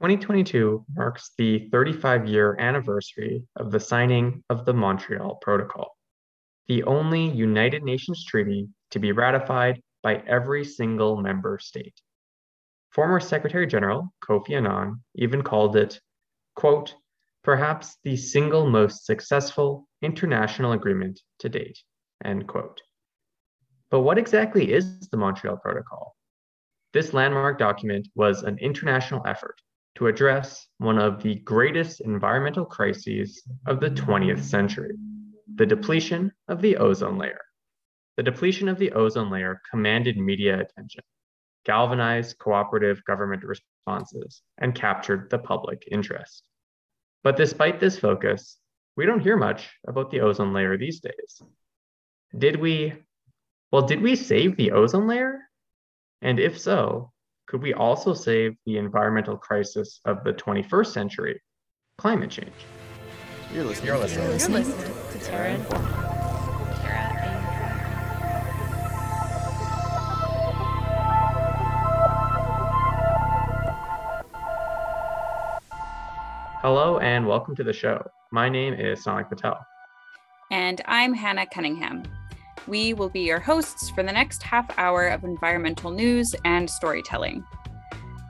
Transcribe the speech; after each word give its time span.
2022 0.00 0.82
marks 0.96 1.32
the 1.36 1.68
35 1.70 2.26
year 2.26 2.56
anniversary 2.58 3.42
of 3.56 3.70
the 3.70 3.78
signing 3.78 4.42
of 4.48 4.64
the 4.64 4.72
Montreal 4.72 5.34
Protocol, 5.42 5.94
the 6.68 6.82
only 6.84 7.28
United 7.28 7.82
Nations 7.82 8.24
treaty 8.24 8.66
to 8.92 8.98
be 8.98 9.12
ratified 9.12 9.82
by 10.02 10.22
every 10.26 10.64
single 10.64 11.20
member 11.20 11.58
state. 11.58 11.92
Former 12.92 13.20
Secretary 13.20 13.66
General 13.66 14.10
Kofi 14.24 14.56
Annan 14.56 15.02
even 15.16 15.42
called 15.42 15.76
it, 15.76 16.00
quote, 16.56 16.94
perhaps 17.44 17.98
the 18.02 18.16
single 18.16 18.70
most 18.70 19.04
successful 19.04 19.86
international 20.00 20.72
agreement 20.72 21.20
to 21.40 21.50
date, 21.50 21.78
end 22.24 22.48
quote. 22.48 22.80
But 23.90 24.00
what 24.00 24.16
exactly 24.16 24.72
is 24.72 25.10
the 25.10 25.18
Montreal 25.18 25.58
Protocol? 25.58 26.16
This 26.94 27.12
landmark 27.12 27.58
document 27.58 28.08
was 28.14 28.44
an 28.44 28.56
international 28.60 29.26
effort 29.26 29.60
to 29.96 30.06
address 30.06 30.66
one 30.78 30.98
of 30.98 31.22
the 31.22 31.36
greatest 31.36 32.00
environmental 32.00 32.64
crises 32.64 33.42
of 33.66 33.80
the 33.80 33.90
20th 33.90 34.42
century 34.42 34.96
the 35.56 35.66
depletion 35.66 36.32
of 36.48 36.62
the 36.62 36.76
ozone 36.76 37.18
layer. 37.18 37.40
The 38.16 38.22
depletion 38.22 38.68
of 38.68 38.78
the 38.78 38.92
ozone 38.92 39.30
layer 39.30 39.60
commanded 39.70 40.16
media 40.16 40.60
attention, 40.60 41.02
galvanized 41.64 42.38
cooperative 42.38 43.04
government 43.04 43.42
responses, 43.44 44.42
and 44.58 44.74
captured 44.74 45.28
the 45.28 45.38
public 45.38 45.86
interest. 45.90 46.44
But 47.22 47.36
despite 47.36 47.80
this 47.80 47.98
focus, 47.98 48.56
we 48.96 49.06
don't 49.06 49.20
hear 49.20 49.36
much 49.36 49.70
about 49.86 50.10
the 50.10 50.20
ozone 50.20 50.52
layer 50.52 50.76
these 50.76 51.00
days. 51.00 51.42
Did 52.36 52.56
we, 52.56 52.94
well, 53.70 53.82
did 53.82 54.00
we 54.00 54.16
save 54.16 54.56
the 54.56 54.72
ozone 54.72 55.08
layer? 55.08 55.40
And 56.22 56.38
if 56.38 56.58
so, 56.58 57.12
could 57.50 57.62
we 57.62 57.74
also 57.74 58.14
save 58.14 58.54
the 58.64 58.78
environmental 58.78 59.36
crisis 59.36 60.00
of 60.04 60.22
the 60.22 60.32
21st 60.32 60.86
century, 60.86 61.42
climate 61.98 62.30
change? 62.30 62.52
You're 63.52 63.64
listening. 63.64 63.88
You're 63.88 63.98
listening. 63.98 64.24
You're 64.26 64.34
listening 64.34 64.64
to 65.10 65.18
Terra 65.18 65.58
Informa. 65.58 66.80
Terra 66.80 67.10
Hello 76.62 77.00
and 77.00 77.26
welcome 77.26 77.56
to 77.56 77.64
the 77.64 77.72
show. 77.72 78.00
My 78.30 78.48
name 78.48 78.74
is 78.74 79.02
Sonic 79.02 79.28
Patel. 79.28 79.58
And 80.52 80.80
I'm 80.86 81.14
Hannah 81.14 81.46
Cunningham. 81.52 82.04
We 82.66 82.94
will 82.94 83.08
be 83.08 83.20
your 83.20 83.40
hosts 83.40 83.90
for 83.90 84.02
the 84.02 84.12
next 84.12 84.42
half 84.42 84.66
hour 84.78 85.08
of 85.08 85.24
environmental 85.24 85.90
news 85.90 86.34
and 86.44 86.68
storytelling. 86.68 87.44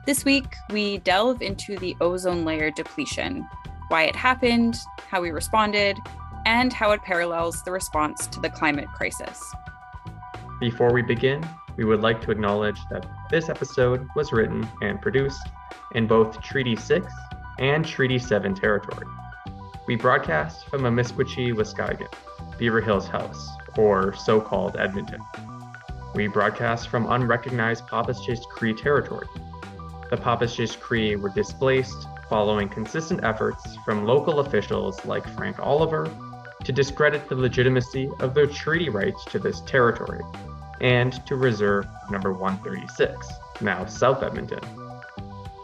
This 0.05 0.25
week, 0.25 0.55
we 0.71 0.97
delve 0.99 1.41
into 1.41 1.77
the 1.77 1.95
ozone 2.01 2.43
layer 2.43 2.71
depletion, 2.71 3.47
why 3.89 4.03
it 4.03 4.15
happened, 4.15 4.77
how 5.09 5.21
we 5.21 5.31
responded, 5.31 5.97
and 6.45 6.73
how 6.73 6.91
it 6.91 7.03
parallels 7.03 7.61
the 7.63 7.71
response 7.71 8.25
to 8.27 8.39
the 8.39 8.49
climate 8.49 8.87
crisis. 8.95 9.39
Before 10.59 10.91
we 10.91 11.01
begin, 11.01 11.47
we 11.77 11.85
would 11.85 12.01
like 12.01 12.21
to 12.21 12.31
acknowledge 12.31 12.79
that 12.89 13.05
this 13.29 13.49
episode 13.49 14.07
was 14.15 14.31
written 14.31 14.67
and 14.81 15.01
produced 15.01 15.41
in 15.93 16.07
both 16.07 16.41
Treaty 16.41 16.75
6 16.75 17.05
and 17.59 17.85
Treaty 17.85 18.17
7 18.17 18.55
territory. 18.55 19.05
We 19.87 19.95
broadcast 19.95 20.67
from 20.67 20.83
Amiskwaciy, 20.83 21.53
Waskahikan, 21.53 22.11
Beaver 22.61 22.79
Hills 22.79 23.07
House, 23.07 23.49
or 23.75 24.13
so 24.13 24.39
called 24.39 24.77
Edmonton. 24.77 25.19
We 26.13 26.27
broadcast 26.27 26.89
from 26.89 27.09
unrecognized 27.09 27.87
Papaschase 27.87 28.43
Cree 28.43 28.75
territory. 28.75 29.25
The 30.11 30.17
Papaschase 30.17 30.79
Cree 30.79 31.15
were 31.15 31.29
displaced 31.29 32.05
following 32.29 32.69
consistent 32.69 33.23
efforts 33.23 33.75
from 33.83 34.05
local 34.05 34.41
officials 34.41 35.03
like 35.05 35.27
Frank 35.29 35.57
Oliver 35.57 36.07
to 36.63 36.71
discredit 36.71 37.27
the 37.27 37.35
legitimacy 37.35 38.11
of 38.19 38.35
their 38.35 38.45
treaty 38.45 38.89
rights 38.89 39.25
to 39.25 39.39
this 39.39 39.61
territory 39.61 40.21
and 40.81 41.25
to 41.25 41.37
reserve 41.37 41.87
number 42.11 42.31
136, 42.31 43.27
now 43.61 43.85
South 43.87 44.21
Edmonton. 44.21 44.80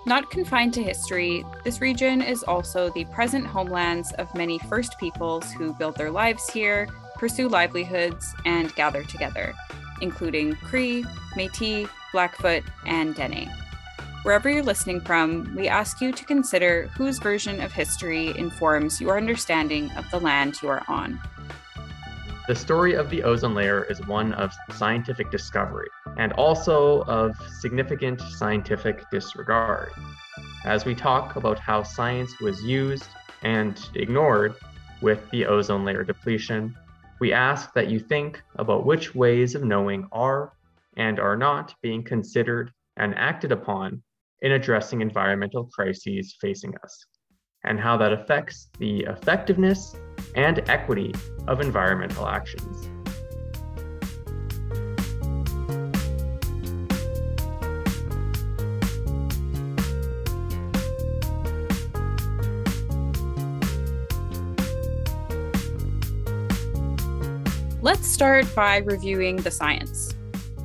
Not 0.07 0.29
confined 0.29 0.73
to 0.75 0.81
history, 0.81 1.45
this 1.65 1.81
region 1.81 2.21
is 2.21 2.41
also 2.41 2.89
the 2.89 3.03
present 3.03 3.45
homelands 3.45 4.13
of 4.13 4.33
many 4.33 4.57
First 4.57 4.97
Peoples 4.97 5.51
who 5.51 5.73
build 5.73 5.97
their 5.97 6.11
lives 6.11 6.49
here, 6.49 6.87
pursue 7.15 7.49
livelihoods, 7.49 8.33
and 8.45 8.73
gather 8.75 9.03
together, 9.03 9.53
including 10.01 10.55
Cree, 10.55 11.03
Metis, 11.35 11.89
Blackfoot, 12.13 12.63
and 12.85 13.15
Dene. 13.15 13.51
Wherever 14.23 14.49
you're 14.49 14.63
listening 14.63 15.01
from, 15.01 15.53
we 15.57 15.67
ask 15.67 15.99
you 15.99 16.13
to 16.13 16.23
consider 16.23 16.89
whose 16.95 17.19
version 17.19 17.59
of 17.59 17.73
history 17.73 18.27
informs 18.37 19.01
your 19.01 19.17
understanding 19.17 19.91
of 19.97 20.09
the 20.09 20.21
land 20.21 20.61
you 20.61 20.69
are 20.69 20.83
on. 20.87 21.19
The 22.47 22.55
story 22.55 22.93
of 22.93 23.09
the 23.09 23.23
ozone 23.23 23.53
layer 23.53 23.83
is 23.89 23.99
one 24.07 24.31
of 24.35 24.55
scientific 24.71 25.29
discovery 25.31 25.89
and 26.15 26.31
also 26.33 27.01
of 27.01 27.35
significant 27.59 28.21
scientific 28.21 29.03
disregard. 29.11 29.91
As 30.63 30.85
we 30.85 30.95
talk 30.95 31.35
about 31.35 31.59
how 31.59 31.83
science 31.83 32.39
was 32.39 32.63
used 32.63 33.09
and 33.41 33.77
ignored 33.95 34.55
with 35.01 35.29
the 35.31 35.45
ozone 35.45 35.83
layer 35.83 36.05
depletion, 36.05 36.73
we 37.19 37.33
ask 37.33 37.73
that 37.73 37.89
you 37.89 37.99
think 37.99 38.41
about 38.55 38.85
which 38.85 39.13
ways 39.13 39.53
of 39.53 39.65
knowing 39.65 40.07
are 40.13 40.53
and 40.95 41.19
are 41.19 41.35
not 41.35 41.75
being 41.81 42.01
considered 42.01 42.71
and 42.95 43.13
acted 43.15 43.51
upon 43.51 44.01
in 44.41 44.53
addressing 44.53 45.01
environmental 45.01 45.65
crises 45.65 46.37
facing 46.39 46.73
us, 46.81 47.05
and 47.67 47.79
how 47.79 47.97
that 47.97 48.13
affects 48.13 48.69
the 48.79 49.01
effectiveness 49.01 49.95
and 50.35 50.67
equity 50.69 51.13
of 51.47 51.59
environmental 51.59 52.25
actions. 52.25 52.87
Let's 67.81 68.07
start 68.07 68.53
by 68.55 68.77
reviewing 68.77 69.37
the 69.37 69.51
science. 69.51 70.13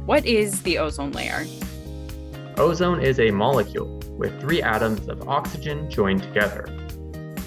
What 0.06 0.24
is 0.24 0.62
the 0.62 0.78
ozone 0.78 1.12
layer? 1.12 1.46
Ozone 2.58 3.00
is 3.00 3.18
a 3.18 3.30
molecule 3.30 3.98
with 4.18 4.40
three 4.40 4.62
atoms 4.62 5.08
of 5.08 5.28
oxygen 5.28 5.90
joined 5.90 6.22
together. 6.22 6.81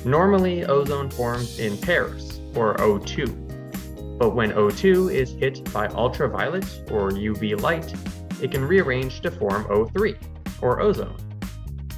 Normally, 0.06 0.64
ozone 0.66 1.10
forms 1.10 1.58
in 1.58 1.80
pairs, 1.80 2.40
or 2.54 2.76
O2. 2.76 4.18
But 4.20 4.36
when 4.36 4.52
O2 4.52 5.12
is 5.12 5.32
hit 5.32 5.74
by 5.74 5.88
ultraviolet 5.88 6.64
or 6.92 7.10
UV 7.10 7.60
light, 7.60 7.92
it 8.40 8.52
can 8.52 8.64
rearrange 8.64 9.22
to 9.22 9.32
form 9.32 9.66
O3, 9.66 10.16
or 10.62 10.80
ozone. 10.80 11.18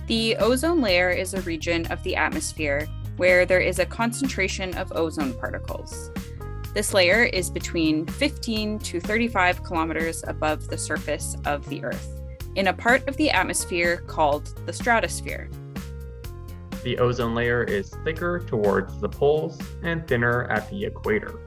The 0.08 0.38
ozone 0.38 0.80
layer 0.80 1.10
is 1.10 1.34
a 1.34 1.42
region 1.42 1.86
of 1.88 2.02
the 2.04 2.16
atmosphere 2.16 2.88
where 3.18 3.46
there 3.46 3.60
is 3.60 3.80
a 3.80 3.86
concentration 3.86 4.74
of 4.78 4.94
ozone 4.96 5.34
particles. 5.34 6.10
This 6.74 6.94
layer 6.94 7.24
is 7.24 7.50
between 7.50 8.06
15 8.06 8.80
to 8.80 9.02
35 9.02 9.64
kilometers 9.64 10.24
above 10.28 10.70
the 10.70 10.78
surface 10.78 11.36
of 11.44 11.68
the 11.68 11.84
Earth, 11.84 12.22
in 12.56 12.68
a 12.68 12.74
part 12.74 13.06
of 13.10 13.18
the 13.18 13.32
atmosphere 13.32 13.98
called 14.08 14.46
the 14.66 14.72
stratosphere. 14.72 15.50
The 16.88 17.00
ozone 17.00 17.36
layer 17.36 17.66
is 17.66 17.94
thicker 18.06 18.40
towards 18.48 18.98
the 19.02 19.10
poles 19.10 19.60
and 19.84 20.08
thinner 20.08 20.46
at 20.46 20.70
the 20.70 20.86
equator. 20.86 21.42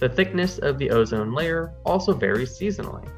The 0.00 0.08
thickness 0.08 0.58
of 0.58 0.76
the 0.76 0.90
ozone 0.90 1.32
layer 1.32 1.72
also 1.86 2.12
varies 2.12 2.58
seasonally. 2.58 3.08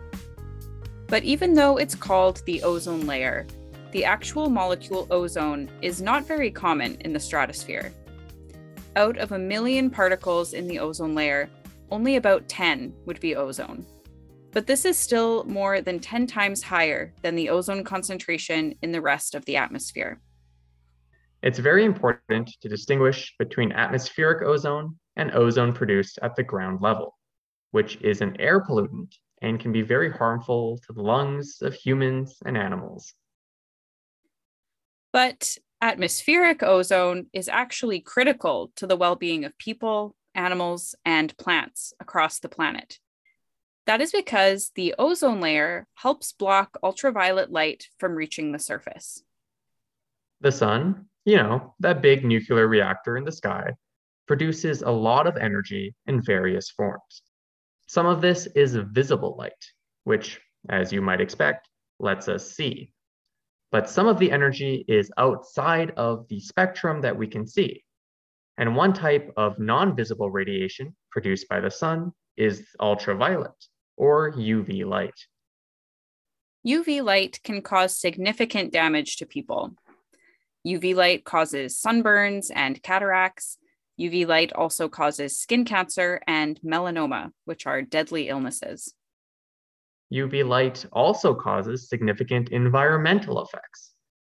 But 1.06 1.25
even 1.25 1.54
though 1.54 1.78
it's 1.78 1.94
called 1.94 2.42
the 2.44 2.62
ozone 2.62 3.06
layer, 3.06 3.47
the 3.92 4.04
actual 4.04 4.50
molecule 4.50 5.06
ozone 5.10 5.70
is 5.81 6.02
not 6.02 6.26
very 6.26 6.50
common 6.50 6.96
in 7.00 7.14
the 7.14 7.19
stratosphere 7.19 7.94
out 8.94 9.16
of 9.16 9.32
a 9.32 9.38
million 9.38 9.88
particles 9.88 10.52
in 10.52 10.66
the 10.66 10.78
ozone 10.78 11.14
layer, 11.14 11.49
only 11.90 12.16
about 12.16 12.46
10 12.46 12.93
would 13.06 13.20
be 13.20 13.37
ozone. 13.37 13.87
But 14.52 14.66
this 14.66 14.84
is 14.84 14.99
still 14.99 15.44
more 15.44 15.81
than 15.81 15.99
10 15.99 16.26
times 16.26 16.62
higher 16.62 17.14
than 17.22 17.34
the 17.37 17.49
ozone 17.49 17.84
concentration 17.84 18.75
in 18.82 18.93
the 18.93 19.00
rest 19.00 19.34
of 19.34 19.46
the 19.46 19.56
atmosphere. 19.56 20.20
It's 21.44 21.58
very 21.58 21.85
important 21.85 22.56
to 22.62 22.70
distinguish 22.70 23.35
between 23.38 23.70
atmospheric 23.70 24.43
ozone 24.49 24.99
and 25.17 25.31
ozone 25.32 25.75
produced 25.75 26.19
at 26.23 26.35
the 26.37 26.43
ground 26.43 26.81
level, 26.81 27.19
which 27.70 27.96
is 27.96 28.23
an 28.23 28.41
air 28.41 28.62
pollutant 28.62 29.14
and 29.43 29.61
can 29.61 29.70
be 29.70 29.82
very 29.82 30.11
harmful 30.11 30.79
to 30.87 30.94
the 30.94 31.02
lungs 31.02 31.58
of 31.61 31.75
humans 31.75 32.38
and 32.46 32.56
animals. 32.56 33.12
But 35.12 35.58
atmospheric 35.82 36.62
ozone 36.62 37.26
is 37.35 37.50
actually 37.50 38.00
critical 38.00 38.73
to 38.76 38.87
the 38.87 38.97
well 38.97 39.14
being 39.14 39.44
of 39.44 39.58
people, 39.58 40.17
animals, 40.35 40.94
and 41.05 41.37
plants 41.37 41.93
across 42.00 42.38
the 42.38 42.49
planet. 42.49 43.00
That 43.85 44.00
is 44.00 44.12
because 44.12 44.73
the 44.76 44.94
ozone 44.99 45.43
layer 45.43 45.88
helps 45.93 46.32
block 46.32 46.79
ultraviolet 46.82 47.52
light 47.52 47.88
from 47.99 48.14
reaching 48.14 48.52
the 48.52 48.58
surface. 48.58 49.23
The 50.40 50.50
sun, 50.50 51.05
you 51.25 51.37
know, 51.37 51.75
that 51.81 52.03
big 52.03 52.25
nuclear 52.25 52.69
reactor 52.69 53.17
in 53.17 53.25
the 53.25 53.32
sky, 53.32 53.73
produces 54.26 54.82
a 54.82 54.91
lot 54.91 55.26
of 55.26 55.37
energy 55.37 55.94
in 56.06 56.23
various 56.23 56.71
forms. 56.71 57.23
Some 57.87 58.06
of 58.06 58.21
this 58.21 58.47
is 58.55 58.75
visible 58.75 59.37
light, 59.38 59.53
which, 60.05 60.41
as 60.69 60.93
you 60.93 61.03
might 61.03 61.21
expect, 61.21 61.69
lets 61.99 62.29
us 62.29 62.53
see. 62.53 62.93
But 63.71 63.91
some 63.91 64.06
of 64.06 64.19
the 64.19 64.31
energy 64.31 64.85
is 64.88 65.11
outside 65.19 65.91
of 65.97 66.26
the 66.29 66.41
spectrum 66.41 67.00
that 67.03 67.17
we 67.17 67.26
can 67.26 67.47
see. 67.47 67.82
And 68.56 68.76
one 68.76 68.93
type 68.93 69.32
of 69.37 69.59
non-visible 69.59 70.31
radiation 70.31 70.94
produced 71.11 71.49
by 71.49 71.61
the 71.61 71.71
sun 71.71 72.12
is 72.37 72.65
ultraviolet, 72.81 73.53
or 73.97 74.32
UV 74.32 74.87
light. 74.87 75.15
UV 76.67 77.03
light 77.03 77.41
can 77.43 77.61
cause 77.61 77.99
significant 77.99 78.73
damage 78.73 79.17
to 79.17 79.26
people. 79.26 79.75
UV 80.66 80.94
light 80.94 81.25
causes 81.25 81.81
sunburns 81.81 82.50
and 82.55 82.82
cataracts. 82.82 83.58
UV 84.00 84.26
light 84.26 84.52
also 84.55 84.88
causes 84.88 85.38
skin 85.38 85.64
cancer 85.64 86.20
and 86.26 86.58
melanoma, 86.64 87.31
which 87.44 87.66
are 87.66 87.82
deadly 87.82 88.28
illnesses. 88.28 88.94
UV 90.12 90.46
light 90.46 90.87
also 90.93 91.34
causes 91.34 91.88
significant 91.88 92.49
environmental 92.50 93.43
effects, 93.43 93.93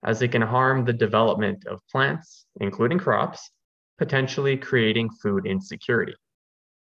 as 0.03 0.21
it 0.21 0.31
can 0.31 0.41
harm 0.41 0.83
the 0.83 0.93
development 0.93 1.65
of 1.67 1.79
plants, 1.91 2.45
including 2.59 2.97
crops, 2.97 3.51
potentially 3.97 4.57
creating 4.57 5.09
food 5.21 5.45
insecurity. 5.45 6.15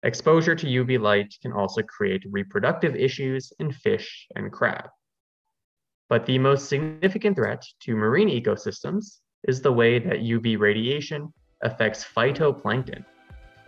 Exposure 0.04 0.56
to 0.56 0.66
UV 0.66 1.00
light 1.00 1.34
can 1.42 1.54
also 1.54 1.82
create 1.84 2.24
reproductive 2.30 2.96
issues 2.96 3.54
in 3.60 3.72
fish 3.72 4.28
and 4.36 4.52
crab. 4.52 4.86
But 6.12 6.26
the 6.26 6.40
most 6.40 6.68
significant 6.68 7.38
threat 7.38 7.66
to 7.84 7.96
marine 7.96 8.28
ecosystems 8.28 9.20
is 9.48 9.62
the 9.62 9.72
way 9.72 9.98
that 9.98 10.18
UV 10.18 10.60
radiation 10.60 11.32
affects 11.64 12.04
phytoplankton, 12.04 13.06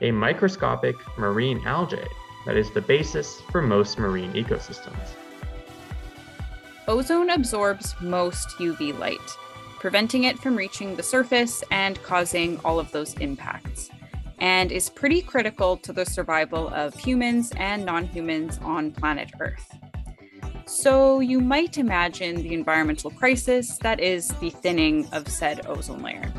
a 0.01 0.11
microscopic 0.11 0.97
marine 1.17 1.65
algae 1.65 2.05
that 2.45 2.57
is 2.57 2.69
the 2.71 2.81
basis 2.81 3.39
for 3.49 3.61
most 3.61 3.97
marine 3.97 4.33
ecosystems. 4.33 5.13
Ozone 6.85 7.29
absorbs 7.29 7.95
most 8.01 8.49
UV 8.57 8.99
light, 8.99 9.37
preventing 9.79 10.25
it 10.25 10.37
from 10.37 10.57
reaching 10.57 10.97
the 10.97 11.03
surface 11.03 11.63
and 11.71 12.03
causing 12.03 12.59
all 12.65 12.77
of 12.77 12.91
those 12.91 13.13
impacts, 13.19 13.89
and 14.39 14.69
is 14.69 14.89
pretty 14.89 15.21
critical 15.21 15.77
to 15.77 15.93
the 15.93 16.05
survival 16.05 16.67
of 16.73 16.93
humans 16.93 17.53
and 17.55 17.85
non 17.85 18.03
humans 18.05 18.59
on 18.63 18.91
planet 18.91 19.31
Earth. 19.39 19.77
So 20.65 21.19
you 21.19 21.39
might 21.39 21.77
imagine 21.77 22.35
the 22.37 22.53
environmental 22.53 23.11
crisis 23.11 23.77
that 23.79 23.99
is 23.99 24.27
the 24.39 24.49
thinning 24.49 25.07
of 25.11 25.27
said 25.27 25.65
ozone 25.65 26.01
layer. 26.01 26.33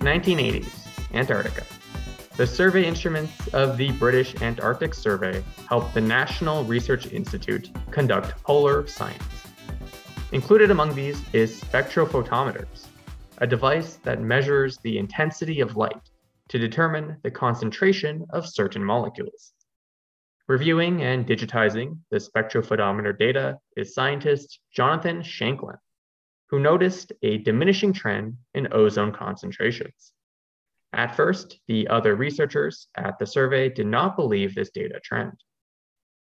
Nineteen 0.00 0.38
eighties, 0.38 0.88
Antarctica. 1.14 1.64
The 2.36 2.46
survey 2.46 2.84
instruments 2.84 3.48
of 3.48 3.76
the 3.76 3.90
British 3.92 4.40
Antarctic 4.42 4.94
Survey 4.94 5.42
helped 5.68 5.94
the 5.94 6.00
National 6.00 6.64
Research 6.64 7.12
Institute 7.12 7.70
conduct 7.90 8.42
polar 8.44 8.86
science. 8.86 9.22
Included 10.36 10.70
among 10.70 10.94
these 10.94 11.18
is 11.32 11.62
spectrophotometers, 11.62 12.88
a 13.38 13.46
device 13.46 13.96
that 14.02 14.20
measures 14.20 14.76
the 14.76 14.98
intensity 14.98 15.60
of 15.60 15.78
light 15.78 16.10
to 16.50 16.58
determine 16.58 17.16
the 17.22 17.30
concentration 17.30 18.26
of 18.28 18.46
certain 18.46 18.84
molecules. 18.84 19.54
Reviewing 20.46 21.02
and 21.02 21.26
digitizing 21.26 22.00
the 22.10 22.18
spectrophotometer 22.18 23.18
data 23.18 23.56
is 23.78 23.94
scientist 23.94 24.60
Jonathan 24.74 25.22
Shanklin, 25.22 25.78
who 26.50 26.60
noticed 26.60 27.14
a 27.22 27.38
diminishing 27.38 27.94
trend 27.94 28.36
in 28.52 28.68
ozone 28.74 29.12
concentrations. 29.12 30.12
At 30.92 31.16
first, 31.16 31.60
the 31.66 31.88
other 31.88 32.14
researchers 32.14 32.88
at 32.94 33.18
the 33.18 33.26
survey 33.26 33.70
did 33.70 33.86
not 33.86 34.16
believe 34.16 34.54
this 34.54 34.68
data 34.68 35.00
trend. 35.02 35.32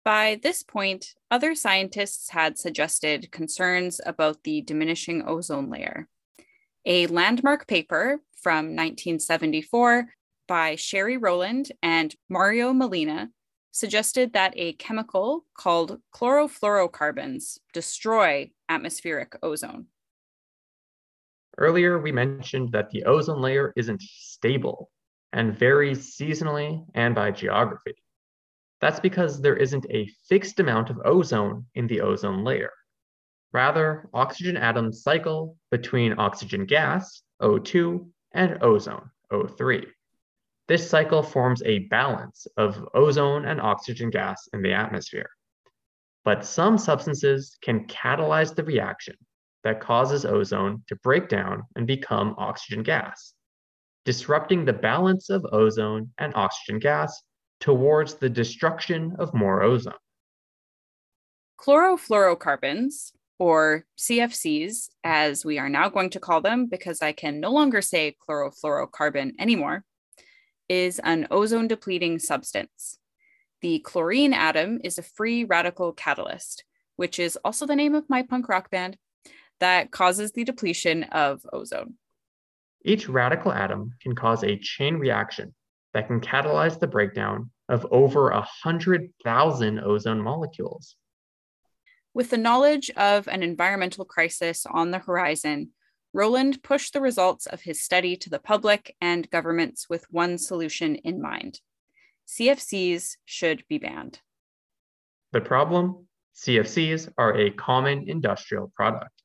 By 0.04 0.40
this 0.42 0.64
point, 0.64 1.14
other 1.30 1.54
scientists 1.54 2.30
had 2.30 2.58
suggested 2.58 3.30
concerns 3.30 4.00
about 4.04 4.42
the 4.42 4.60
diminishing 4.60 5.22
ozone 5.24 5.70
layer. 5.70 6.08
A 6.84 7.06
landmark 7.06 7.68
paper 7.68 8.20
from 8.34 8.74
1974 8.74 10.08
by 10.48 10.74
Sherry 10.74 11.16
Rowland 11.16 11.70
and 11.82 12.16
Mario 12.28 12.72
Molina 12.72 13.30
suggested 13.70 14.32
that 14.32 14.54
a 14.56 14.72
chemical 14.72 15.46
called 15.56 16.00
chlorofluorocarbons 16.12 17.58
destroy 17.72 18.50
atmospheric 18.68 19.36
ozone. 19.40 19.86
Earlier, 21.58 22.00
we 22.00 22.10
mentioned 22.10 22.72
that 22.72 22.90
the 22.90 23.04
ozone 23.04 23.40
layer 23.40 23.72
isn't 23.76 24.02
stable 24.02 24.90
and 25.32 25.56
varies 25.56 26.16
seasonally 26.16 26.84
and 26.94 27.14
by 27.14 27.30
geography. 27.30 27.94
That's 28.82 28.98
because 28.98 29.40
there 29.40 29.56
isn't 29.56 29.86
a 29.90 30.10
fixed 30.28 30.58
amount 30.58 30.90
of 30.90 31.00
ozone 31.04 31.66
in 31.76 31.86
the 31.86 32.00
ozone 32.00 32.42
layer. 32.42 32.72
Rather, 33.52 34.08
oxygen 34.12 34.56
atoms 34.56 35.04
cycle 35.04 35.56
between 35.70 36.18
oxygen 36.18 36.66
gas, 36.66 37.22
O2, 37.40 38.04
and 38.32 38.60
ozone, 38.60 39.08
O3. 39.32 39.86
This 40.66 40.90
cycle 40.90 41.22
forms 41.22 41.62
a 41.62 41.86
balance 41.90 42.48
of 42.56 42.84
ozone 42.92 43.44
and 43.44 43.60
oxygen 43.60 44.10
gas 44.10 44.48
in 44.52 44.62
the 44.62 44.72
atmosphere. 44.72 45.30
But 46.24 46.44
some 46.44 46.76
substances 46.76 47.56
can 47.62 47.86
catalyze 47.86 48.52
the 48.52 48.64
reaction 48.64 49.14
that 49.62 49.80
causes 49.80 50.24
ozone 50.24 50.82
to 50.88 50.96
break 50.96 51.28
down 51.28 51.62
and 51.76 51.86
become 51.86 52.34
oxygen 52.36 52.82
gas, 52.82 53.32
disrupting 54.04 54.64
the 54.64 54.72
balance 54.72 55.30
of 55.30 55.46
ozone 55.52 56.10
and 56.18 56.34
oxygen 56.34 56.80
gas 56.80 57.22
towards 57.62 58.14
the 58.14 58.28
destruction 58.28 59.14
of 59.20 59.32
more 59.32 59.62
ozone. 59.62 59.94
Chlorofluorocarbons, 61.60 63.12
or 63.38 63.84
CFCs, 63.96 64.88
as 65.04 65.44
we 65.44 65.60
are 65.60 65.68
now 65.68 65.88
going 65.88 66.10
to 66.10 66.20
call 66.20 66.40
them 66.40 66.66
because 66.66 67.00
I 67.00 67.12
can 67.12 67.38
no 67.38 67.52
longer 67.52 67.80
say 67.80 68.16
chlorofluorocarbon 68.28 69.34
anymore, 69.38 69.84
is 70.68 70.98
an 71.04 71.28
ozone 71.30 71.68
depleting 71.68 72.18
substance. 72.18 72.98
The 73.60 73.78
chlorine 73.78 74.32
atom 74.32 74.80
is 74.82 74.98
a 74.98 75.02
free 75.02 75.44
radical 75.44 75.92
catalyst, 75.92 76.64
which 76.96 77.20
is 77.20 77.38
also 77.44 77.64
the 77.64 77.76
name 77.76 77.94
of 77.94 78.10
my 78.10 78.22
punk 78.22 78.48
rock 78.48 78.72
band, 78.72 78.96
that 79.60 79.92
causes 79.92 80.32
the 80.32 80.42
depletion 80.42 81.04
of 81.04 81.46
ozone. 81.52 81.94
Each 82.84 83.08
radical 83.08 83.52
atom 83.52 83.92
can 84.02 84.16
cause 84.16 84.42
a 84.42 84.58
chain 84.58 84.96
reaction 84.96 85.54
that 85.94 86.06
can 86.06 86.20
catalyze 86.20 86.78
the 86.78 86.86
breakdown 86.86 87.50
of 87.68 87.86
over 87.90 88.30
100,000 88.30 89.80
ozone 89.80 90.20
molecules. 90.20 90.96
With 92.14 92.30
the 92.30 92.38
knowledge 92.38 92.90
of 92.90 93.28
an 93.28 93.42
environmental 93.42 94.04
crisis 94.04 94.66
on 94.66 94.90
the 94.90 94.98
horizon, 94.98 95.70
Rowland 96.12 96.62
pushed 96.62 96.92
the 96.92 97.00
results 97.00 97.46
of 97.46 97.62
his 97.62 97.80
study 97.80 98.16
to 98.16 98.28
the 98.28 98.38
public 98.38 98.94
and 99.00 99.30
governments 99.30 99.88
with 99.88 100.04
one 100.10 100.36
solution 100.36 100.96
in 100.96 101.22
mind 101.22 101.60
CFCs 102.28 103.16
should 103.24 103.64
be 103.68 103.78
banned. 103.78 104.20
The 105.32 105.40
problem 105.40 106.06
CFCs 106.36 107.12
are 107.18 107.36
a 107.36 107.50
common 107.50 108.08
industrial 108.08 108.72
product. 108.74 109.22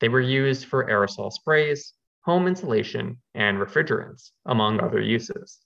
They 0.00 0.08
were 0.08 0.20
used 0.20 0.66
for 0.66 0.88
aerosol 0.88 1.32
sprays, 1.32 1.94
home 2.22 2.46
insulation, 2.46 3.18
and 3.34 3.58
refrigerants, 3.58 4.30
among 4.46 4.80
other 4.80 5.00
uses. 5.00 5.58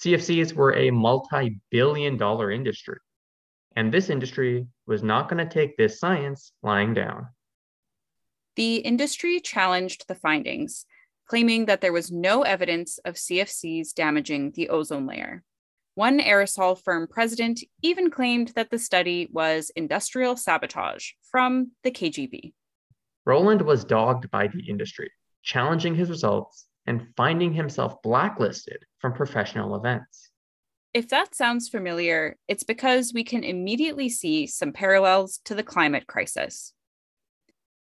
CFCs 0.00 0.54
were 0.54 0.74
a 0.74 0.90
multi 0.90 1.60
billion 1.70 2.16
dollar 2.16 2.50
industry, 2.50 2.96
and 3.76 3.92
this 3.92 4.08
industry 4.08 4.66
was 4.86 5.02
not 5.02 5.28
going 5.28 5.46
to 5.46 5.52
take 5.52 5.76
this 5.76 6.00
science 6.00 6.52
lying 6.62 6.94
down. 6.94 7.28
The 8.56 8.76
industry 8.76 9.40
challenged 9.40 10.08
the 10.08 10.14
findings, 10.14 10.86
claiming 11.26 11.66
that 11.66 11.82
there 11.82 11.92
was 11.92 12.10
no 12.10 12.42
evidence 12.42 12.98
of 13.04 13.16
CFCs 13.16 13.92
damaging 13.92 14.52
the 14.52 14.70
ozone 14.70 15.06
layer. 15.06 15.42
One 15.96 16.18
aerosol 16.18 16.82
firm 16.82 17.06
president 17.06 17.60
even 17.82 18.10
claimed 18.10 18.52
that 18.56 18.70
the 18.70 18.78
study 18.78 19.28
was 19.30 19.70
industrial 19.76 20.36
sabotage 20.36 21.10
from 21.30 21.72
the 21.84 21.90
KGB. 21.90 22.54
Rowland 23.26 23.60
was 23.60 23.84
dogged 23.84 24.30
by 24.30 24.46
the 24.46 24.64
industry, 24.66 25.10
challenging 25.42 25.94
his 25.94 26.08
results 26.08 26.68
and 26.86 27.06
finding 27.16 27.52
himself 27.52 28.02
blacklisted 28.02 28.84
from 28.98 29.12
professional 29.12 29.76
events. 29.76 30.30
If 30.92 31.08
that 31.10 31.34
sounds 31.34 31.68
familiar, 31.68 32.36
it's 32.48 32.64
because 32.64 33.12
we 33.14 33.22
can 33.22 33.44
immediately 33.44 34.08
see 34.08 34.46
some 34.46 34.72
parallels 34.72 35.40
to 35.44 35.54
the 35.54 35.62
climate 35.62 36.06
crisis. 36.06 36.72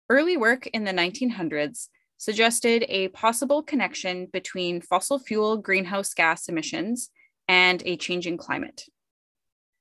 Early 0.09 0.37
work 0.37 0.67
in 0.67 0.83
the 0.83 0.91
1900s 0.91 1.87
suggested 2.17 2.85
a 2.87 3.07
possible 3.07 3.63
connection 3.63 4.27
between 4.31 4.81
fossil 4.81 5.17
fuel 5.17 5.57
greenhouse 5.57 6.13
gas 6.13 6.47
emissions 6.47 7.09
and 7.47 7.81
a 7.85 7.97
changing 7.97 8.37
climate. 8.37 8.83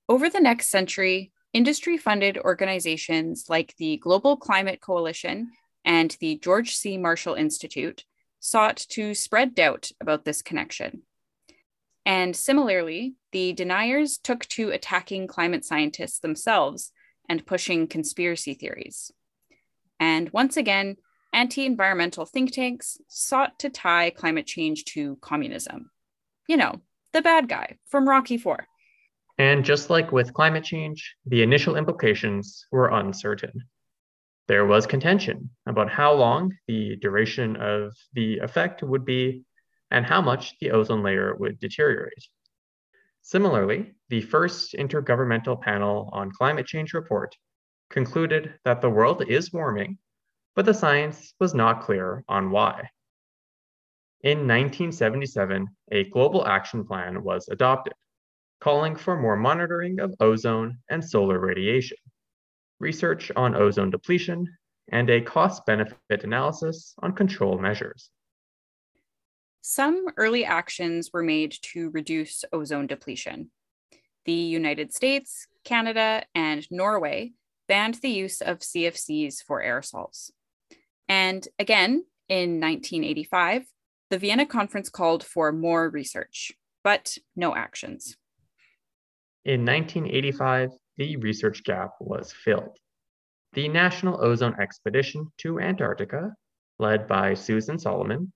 Over 0.09 0.31
the 0.31 0.40
next 0.40 0.71
century, 0.71 1.33
industry 1.52 1.99
funded 1.99 2.38
organizations 2.38 3.47
like 3.49 3.75
the 3.76 3.99
Global 3.99 4.38
Climate 4.38 4.81
Coalition 4.81 5.50
and 5.85 6.17
the 6.21 6.38
George 6.38 6.75
C. 6.75 6.97
Marshall 6.97 7.35
Institute 7.35 8.05
sought 8.40 8.78
to 8.90 9.14
spread 9.14 9.54
doubt 9.54 9.92
about 10.00 10.25
this 10.25 10.42
connection. 10.42 11.02
And 12.04 12.35
similarly, 12.35 13.14
the 13.32 13.52
deniers 13.52 14.18
took 14.18 14.47
to 14.47 14.70
attacking 14.70 15.28
climate 15.28 15.64
scientists 15.64 16.18
themselves 16.18 16.92
and 17.28 17.47
pushing 17.47 17.87
conspiracy 17.87 18.54
theories. 18.54 19.12
And 20.00 20.30
once 20.30 20.56
again, 20.56 20.97
anti 21.32 21.66
environmental 21.66 22.25
think 22.25 22.52
tanks 22.52 22.99
sought 23.06 23.59
to 23.61 23.70
tie 23.70 24.11
climate 24.11 24.47
change 24.47 24.85
to 24.87 25.16
communism. 25.20 25.90
You 26.49 26.56
know, 26.56 26.80
the 27.12 27.23
bad 27.23 27.49
guy 27.49 27.76
from 27.87 28.09
Rocky 28.09 28.38
Four. 28.38 28.66
And 29.38 29.64
just 29.64 29.90
like 29.90 30.11
with 30.11 30.35
climate 30.35 30.64
change, 30.64 31.16
the 31.26 31.42
initial 31.42 31.76
implications 31.76 32.66
were 32.73 32.88
uncertain. 32.88 33.52
There 34.50 34.66
was 34.66 34.85
contention 34.85 35.49
about 35.66 35.92
how 35.92 36.12
long 36.12 36.59
the 36.66 36.97
duration 36.97 37.54
of 37.54 37.97
the 38.14 38.38
effect 38.38 38.83
would 38.83 39.04
be 39.04 39.45
and 39.92 40.04
how 40.04 40.21
much 40.21 40.59
the 40.59 40.73
ozone 40.73 41.04
layer 41.04 41.37
would 41.37 41.61
deteriorate. 41.61 42.26
Similarly, 43.23 43.95
the 44.09 44.23
first 44.23 44.75
Intergovernmental 44.75 45.62
Panel 45.62 46.11
on 46.12 46.33
Climate 46.33 46.66
Change 46.66 46.95
report 46.95 47.37
concluded 47.90 48.54
that 48.64 48.80
the 48.80 48.90
world 48.90 49.23
is 49.28 49.52
warming, 49.52 49.99
but 50.57 50.64
the 50.64 50.75
science 50.75 51.33
was 51.38 51.54
not 51.54 51.83
clear 51.83 52.25
on 52.26 52.50
why. 52.50 52.90
In 54.23 54.49
1977, 54.49 55.69
a 55.92 56.11
global 56.11 56.45
action 56.45 56.85
plan 56.85 57.23
was 57.23 57.49
adopted, 57.49 57.95
calling 58.59 58.97
for 58.97 59.16
more 59.16 59.37
monitoring 59.37 60.00
of 60.00 60.12
ozone 60.19 60.78
and 60.88 61.04
solar 61.04 61.38
radiation, 61.38 61.99
research 62.80 63.30
on 63.37 63.54
ozone 63.54 63.90
depletion, 63.90 64.49
and 64.90 65.08
a 65.08 65.20
cost 65.20 65.64
benefit 65.66 66.25
analysis 66.25 66.94
on 67.00 67.12
control 67.12 67.58
measures. 67.58 68.10
Some 69.60 70.06
early 70.16 70.44
actions 70.44 71.10
were 71.12 71.22
made 71.22 71.54
to 71.72 71.90
reduce 71.90 72.44
ozone 72.52 72.87
depletion. 72.87 73.50
The 74.25 74.32
United 74.32 74.92
States, 74.92 75.46
Canada, 75.64 76.25
and 76.34 76.66
Norway 76.70 77.32
banned 77.68 77.96
the 77.96 78.10
use 78.10 78.40
of 78.40 78.58
CFCs 78.58 79.44
for 79.46 79.62
aerosols. 79.62 80.30
And 81.08 81.46
again, 81.58 82.04
in 82.28 82.60
1985, 82.60 83.66
the 84.10 84.18
Vienna 84.18 84.46
Conference 84.46 84.88
called 84.88 85.22
for 85.22 85.52
more 85.52 85.88
research, 85.88 86.52
but 86.82 87.16
no 87.37 87.54
actions. 87.54 88.16
In 89.44 89.64
1985, 89.64 90.70
the 90.97 91.16
research 91.16 91.64
gap 91.64 91.92
was 92.00 92.32
filled. 92.32 92.76
The 93.52 93.68
National 93.68 94.23
Ozone 94.23 94.61
Expedition 94.61 95.26
to 95.38 95.59
Antarctica, 95.59 96.35
led 96.78 97.09
by 97.09 97.35
Susan 97.35 97.78
Solomon, 97.78 98.32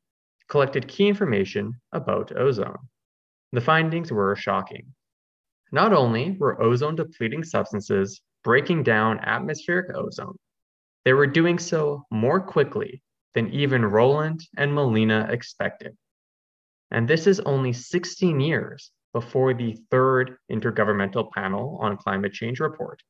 collected 0.49 0.89
key 0.89 1.09
information 1.09 1.75
about 1.93 2.37
ozone. 2.37 2.89
The 3.53 3.61
findings 3.61 4.11
were 4.11 4.35
shocking. 4.37 4.95
Not 5.73 5.93
only 5.93 6.37
were 6.39 6.61
ozone 6.61 6.97
depleting 6.97 7.45
substances 7.45 8.21
breaking 8.43 8.83
down 8.83 9.21
atmospheric 9.21 9.95
ozone, 9.97 10.37
they 11.05 11.13
were 11.13 11.27
doing 11.27 11.59
so 11.59 12.05
more 12.11 12.41
quickly 12.41 13.03
than 13.35 13.51
even 13.51 13.85
Rowland 13.85 14.41
and 14.57 14.75
Molina 14.75 15.29
expected. 15.31 15.97
And 16.91 17.09
this 17.09 17.27
is 17.27 17.41
only 17.41 17.73
16 17.73 18.41
years 18.41 18.91
before 19.15 19.55
the 19.55 19.79
third 19.91 20.37
Intergovernmental 20.53 21.31
Panel 21.31 21.79
on 21.81 21.97
Climate 21.97 22.35
Change 22.35 22.61
report 22.61 23.01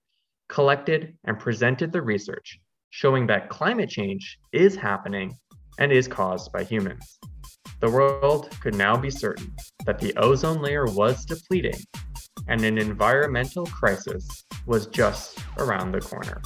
collected 0.49 1.17
and 1.25 1.41
presented 1.41 1.91
the 1.91 2.03
research 2.03 2.61
showing 2.91 3.27
that 3.27 3.49
climate 3.49 3.91
change 3.91 4.39
is 4.53 4.77
happening 4.77 5.37
and 5.81 5.91
is 5.91 6.07
caused 6.07 6.53
by 6.53 6.63
humans. 6.63 7.19
The 7.81 7.91
world 7.91 8.57
could 8.61 8.77
now 8.77 8.97
be 8.97 9.11
certain 9.11 9.53
that 9.85 9.99
the 9.99 10.15
ozone 10.17 10.63
layer 10.63 10.87
was 10.87 11.25
depleting 11.25 11.81
and 12.47 12.63
an 12.63 12.79
environmental 12.79 13.67
crisis 13.67 14.45
was 14.67 14.87
just 14.87 15.41
around 15.59 15.91
the 15.91 16.01
corner. 16.01 16.41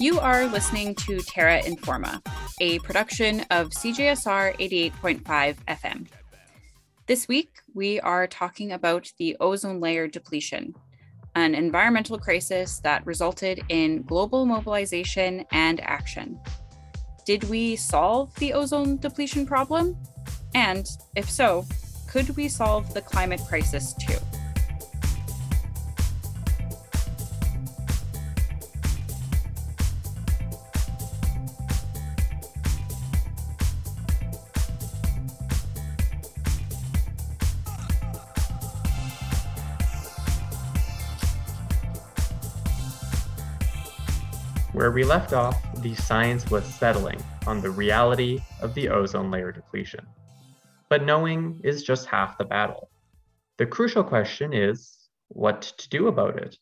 You 0.00 0.18
are 0.18 0.46
listening 0.46 0.94
to 0.94 1.18
Terra 1.18 1.60
Informa, 1.60 2.26
a 2.58 2.78
production 2.78 3.40
of 3.50 3.68
CJSR 3.68 4.56
88.5 4.56 5.56
FM. 5.68 6.08
This 7.06 7.28
week, 7.28 7.50
we 7.74 8.00
are 8.00 8.26
talking 8.26 8.72
about 8.72 9.12
the 9.18 9.36
ozone 9.40 9.78
layer 9.78 10.08
depletion, 10.08 10.74
an 11.34 11.54
environmental 11.54 12.18
crisis 12.18 12.80
that 12.80 13.04
resulted 13.04 13.62
in 13.68 14.00
global 14.04 14.46
mobilization 14.46 15.44
and 15.52 15.80
action. 15.82 16.40
Did 17.26 17.44
we 17.50 17.76
solve 17.76 18.34
the 18.36 18.54
ozone 18.54 18.96
depletion 18.96 19.44
problem? 19.44 19.98
And 20.54 20.88
if 21.14 21.28
so, 21.28 21.66
could 22.08 22.34
we 22.38 22.48
solve 22.48 22.94
the 22.94 23.02
climate 23.02 23.42
crisis 23.46 23.92
too? 24.00 24.16
Where 44.80 44.90
we 44.90 45.04
left 45.04 45.34
off, 45.34 45.60
the 45.82 45.94
science 45.94 46.50
was 46.50 46.64
settling 46.64 47.22
on 47.46 47.60
the 47.60 47.68
reality 47.68 48.40
of 48.62 48.72
the 48.72 48.88
ozone 48.88 49.30
layer 49.30 49.52
depletion. 49.52 50.06
But 50.88 51.04
knowing 51.04 51.60
is 51.62 51.82
just 51.82 52.06
half 52.06 52.38
the 52.38 52.46
battle. 52.46 52.88
The 53.58 53.66
crucial 53.66 54.02
question 54.02 54.54
is 54.54 54.96
what 55.28 55.60
to 55.76 55.88
do 55.90 56.08
about 56.08 56.38
it. 56.38 56.56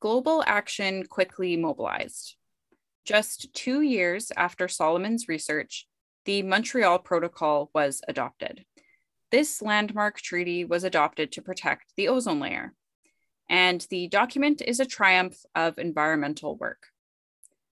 Global 0.00 0.44
action 0.46 1.06
quickly 1.06 1.56
mobilized. 1.56 2.36
Just 3.06 3.54
two 3.54 3.80
years 3.80 4.30
after 4.36 4.68
Solomon's 4.68 5.28
research, 5.28 5.86
the 6.26 6.42
Montreal 6.42 6.98
Protocol 6.98 7.70
was 7.74 8.02
adopted. 8.06 8.66
This 9.30 9.62
landmark 9.62 10.20
treaty 10.20 10.66
was 10.66 10.84
adopted 10.84 11.32
to 11.32 11.40
protect 11.40 11.94
the 11.96 12.08
ozone 12.08 12.40
layer 12.40 12.74
and 13.48 13.86
the 13.90 14.08
document 14.08 14.62
is 14.62 14.80
a 14.80 14.86
triumph 14.86 15.44
of 15.54 15.78
environmental 15.78 16.56
work. 16.56 16.88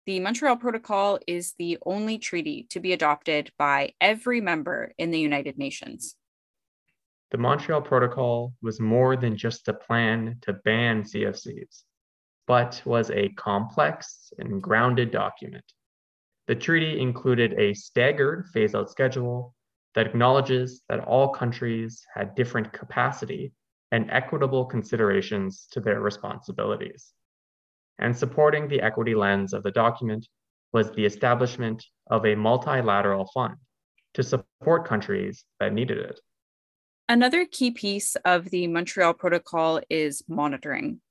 The 0.06 0.20
Montreal 0.20 0.58
Protocol 0.58 1.20
is 1.28 1.54
the 1.60 1.78
only 1.86 2.18
treaty 2.18 2.66
to 2.70 2.80
be 2.80 2.94
adopted 2.94 3.52
by 3.58 3.94
every 4.02 4.42
member 4.42 4.94
in 4.98 5.12
the 5.12 5.20
United 5.20 5.58
Nations. 5.58 6.16
The 7.32 7.38
Montreal 7.38 7.82
Protocol 7.82 8.54
was 8.62 8.80
more 8.80 9.16
than 9.16 9.38
just 9.38 9.68
a 9.68 9.74
plan 9.74 10.38
to 10.42 10.54
ban 10.54 11.04
CFCs, 11.04 11.84
but 12.48 12.82
was 12.86 13.12
a 13.12 13.30
complex 13.30 14.34
and 14.40 14.62
grounded 14.62 15.12
document. 15.12 15.66
The 16.48 16.56
treaty 16.56 17.00
included 17.00 17.54
a 17.60 17.76
staggered 17.76 18.48
phase 18.48 18.74
out 18.74 18.90
schedule 18.90 19.54
that 19.94 20.08
acknowledges 20.08 20.82
that 20.90 21.02
all 21.02 21.30
countries 21.30 22.04
had 22.12 22.34
different 22.34 22.74
capacity 22.74 23.52
and 23.92 24.10
equitable 24.12 24.66
considerations 24.66 25.68
to 25.72 25.80
their 25.80 26.00
responsibilities. 26.00 27.14
And 27.98 28.16
supporting 28.16 28.68
the 28.68 28.82
equity 28.82 29.16
lens 29.16 29.54
of 29.54 29.64
the 29.64 29.72
document 29.72 30.28
was 30.72 30.92
the 30.92 31.06
establishment 31.06 31.86
of 32.10 32.26
a 32.26 32.36
multilateral 32.36 33.30
fund 33.34 33.56
to 34.14 34.24
support 34.24 34.88
countries 34.88 35.44
that 35.60 35.74
needed 35.74 35.98
it. 35.98 36.20
Another 37.08 37.46
key 37.46 37.72
piece 37.72 38.16
of 38.24 38.52
the 38.52 38.68
Montreal 38.68 39.14
Protocol 39.14 39.82
is 39.90 40.24
monitoring, 40.28 41.02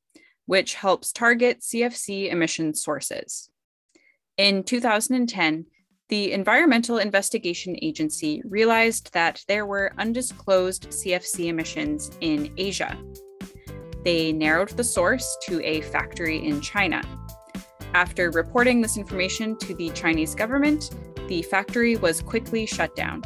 which 0.47 0.75
helps 0.75 1.13
target 1.13 1.61
CFC 1.61 2.31
emission 2.31 2.73
sources. 2.75 3.51
In 4.37 4.63
2010, 4.63 5.67
the 6.09 6.33
Environmental 6.33 6.99
Investigation 6.99 7.77
Agency 7.83 8.41
realized 8.47 9.13
that 9.13 9.45
there 9.47 9.67
were 9.67 9.93
undisclosed 9.99 10.89
CFC 10.89 11.49
emissions 11.49 12.11
in 12.23 12.51
Asia. 12.57 12.97
They 14.05 14.33
narrowed 14.33 14.71
the 14.71 14.85
source 14.85 15.37
to 15.43 15.63
a 15.63 15.83
factory 15.83 16.47
in 16.47 16.63
China. 16.63 17.03
After 17.93 18.31
reporting 18.31 18.81
this 18.81 18.97
information 18.97 19.59
to 19.59 19.75
the 19.75 19.91
Chinese 19.91 20.35
government, 20.35 20.91
the 21.29 21.43
factory 21.43 21.97
was 21.97 22.23
quickly 22.23 22.65
shut 22.65 22.97
down. 22.97 23.23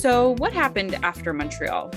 So, 0.00 0.34
what 0.36 0.54
happened 0.54 0.94
after 1.02 1.34
Montreal? 1.34 1.90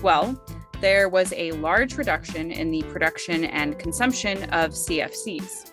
Well, 0.00 0.40
there 0.80 1.08
was 1.08 1.32
a 1.32 1.50
large 1.50 1.96
reduction 1.96 2.52
in 2.52 2.70
the 2.70 2.84
production 2.84 3.46
and 3.46 3.76
consumption 3.80 4.44
of 4.50 4.70
CFCs. 4.70 5.72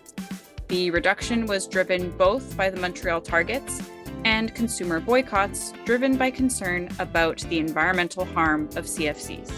The 0.67 0.89
reduction 0.89 1.45
was 1.45 1.67
driven 1.67 2.09
both 2.17 2.57
by 2.57 2.71
the 2.71 2.79
Montreal 2.81 3.21
targets 3.21 3.87
and 4.25 4.55
consumer 4.55 4.99
boycotts 4.99 5.73
driven 5.85 6.17
by 6.17 6.31
concern 6.31 6.89
about 6.97 7.41
the 7.41 7.59
environmental 7.59 8.25
harm 8.25 8.63
of 8.75 8.85
CFCs. 8.85 9.51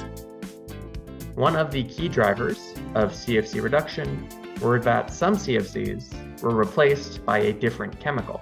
One 1.36 1.56
of 1.56 1.72
the 1.72 1.86
key 1.86 2.10
drivers 2.10 2.74
of 2.96 3.14
CFC 3.14 3.64
reduction 3.64 4.28
were 4.60 4.82
that 4.82 5.14
some 5.14 5.38
CFCs 5.38 6.42
were 6.42 6.54
replaced 6.54 7.26
by 7.26 7.38
a 7.38 7.54
different 7.54 7.98
chemical, 8.02 8.42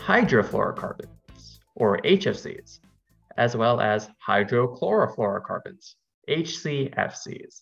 hydrofluorocarbons, 0.00 1.60
or 1.76 1.98
HFCs, 1.98 2.80
as 3.38 3.56
well 3.56 3.80
as 3.80 4.10
hydrochlorofluorocarbons, 4.28 5.94
HCFCs. 6.28 7.60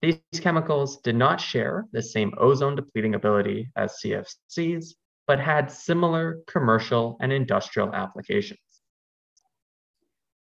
These 0.00 0.20
chemicals 0.40 0.98
did 0.98 1.16
not 1.16 1.40
share 1.40 1.86
the 1.92 2.02
same 2.02 2.32
ozone 2.38 2.76
depleting 2.76 3.16
ability 3.16 3.68
as 3.74 3.98
CFCs, 4.04 4.94
but 5.26 5.40
had 5.40 5.72
similar 5.72 6.38
commercial 6.46 7.16
and 7.20 7.32
industrial 7.32 7.92
applications. 7.92 8.60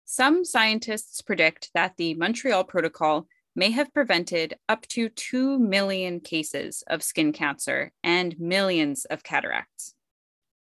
Some 0.04 0.44
scientists 0.44 1.22
predict 1.22 1.70
that 1.74 1.94
the 1.98 2.16
Montreal 2.16 2.66
Protocol 2.66 3.28
may 3.56 3.72
have 3.72 3.94
prevented 3.94 4.56
up 4.68 4.86
to 4.88 5.08
2 5.08 5.58
million 5.58 6.20
cases 6.20 6.84
of 6.88 7.02
skin 7.02 7.32
cancer 7.32 7.92
and 8.04 8.38
millions 8.40 9.06
of 9.06 9.24
cataracts. 9.24 9.94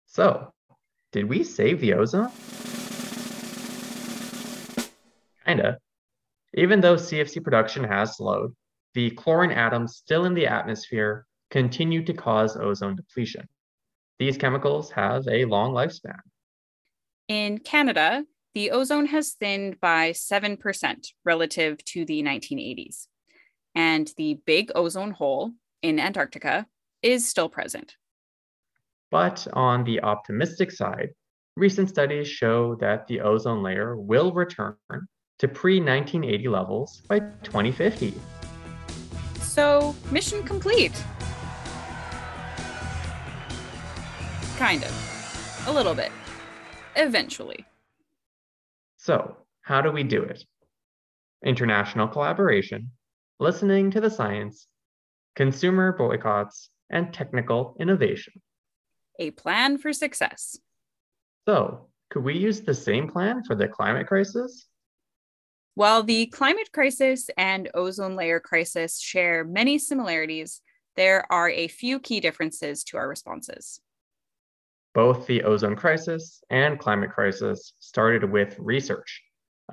So, 0.06 0.54
did 1.14 1.30
we 1.30 1.44
save 1.44 1.80
the 1.80 1.94
ozone? 1.94 2.32
Kinda. 5.46 5.78
Even 6.54 6.82
though 6.82 6.96
CFC 6.96 7.44
production 7.44 7.84
has 7.84 8.18
slowed, 8.18 8.56
the 8.94 9.12
chlorine 9.12 9.52
atoms 9.52 9.98
still 9.98 10.26
in 10.26 10.34
the 10.34 10.48
atmosphere 10.48 11.26
continue 11.52 12.04
to 12.06 12.14
cause 12.14 12.56
ozone 12.56 12.96
depletion. 12.96 13.48
These 14.20 14.38
chemicals 14.38 14.92
have 14.92 15.28
a 15.28 15.46
long 15.46 15.74
lifespan. 15.74 16.20
In 17.28 17.60
Canada, 17.60 18.24
the 18.54 18.72
ozone 18.72 19.08
has 19.08 19.34
thinned 19.34 19.82
by 19.82 20.12
7% 20.12 21.08
relative 21.26 21.84
to 21.86 22.06
the 22.06 22.24
1980s. 22.24 23.08
And 23.76 24.10
the 24.16 24.40
big 24.46 24.72
ozone 24.74 25.12
hole 25.12 25.52
in 25.82 26.00
Antarctica 26.00 26.66
is 27.02 27.28
still 27.28 27.50
present. 27.50 27.98
But 29.12 29.46
on 29.54 29.84
the 29.84 30.02
optimistic 30.02 30.72
side, 30.72 31.10
recent 31.58 31.90
studies 31.90 32.30
show 32.30 32.76
that 32.76 33.08
the 33.08 33.22
ozone 33.22 33.62
layer 33.62 33.98
will 33.98 34.32
return 34.32 34.78
to 35.40 35.48
pre 35.48 35.80
1980 35.80 36.48
levels 36.48 37.02
by 37.08 37.20
2050. 37.20 38.14
So, 39.42 39.96
mission 40.12 40.44
complete. 40.44 40.94
Kind 44.58 44.84
of. 44.84 45.64
A 45.68 45.74
little 45.74 45.94
bit. 45.94 46.12
Eventually. 46.96 47.66
So, 48.98 49.38
how 49.62 49.82
do 49.82 49.92
we 49.92 50.04
do 50.04 50.24
it? 50.24 50.44
International 51.44 52.08
collaboration, 52.08 52.92
listening 53.40 53.92
to 53.92 54.02
the 54.02 54.10
science, 54.10 54.68
consumer 55.36 55.92
boycotts, 55.92 56.70
and 56.90 57.14
technical 57.14 57.76
innovation. 57.80 58.42
A 59.20 59.32
plan 59.32 59.78
for 59.78 59.92
success. 59.92 60.58
So, 61.48 61.88
could 62.10 62.24
we 62.24 62.38
use 62.38 62.62
the 62.62 62.74
same 62.74 63.10
plan 63.10 63.44
for 63.44 63.56
the 63.56 63.68
climate 63.68 64.08
crisis? 64.08 64.68
While 65.76 66.04
the 66.04 66.28
climate 66.28 66.72
crisis 66.72 67.30
and 67.36 67.70
ozone 67.74 68.16
layer 68.16 68.40
crisis 68.40 68.98
share 68.98 69.44
many 69.44 69.78
similarities, 69.78 70.62
there 70.96 71.30
are 71.30 71.50
a 71.50 71.68
few 71.68 72.00
key 72.00 72.22
differences 72.22 72.86
to 72.86 72.98
our 72.98 73.10
responses. 73.10 73.82
Both 74.94 75.28
the 75.28 75.44
ozone 75.44 75.76
crisis 75.76 76.42
and 76.50 76.80
climate 76.80 77.12
crisis 77.12 77.74
started 77.80 78.32
with 78.32 78.56
research, 78.58 79.22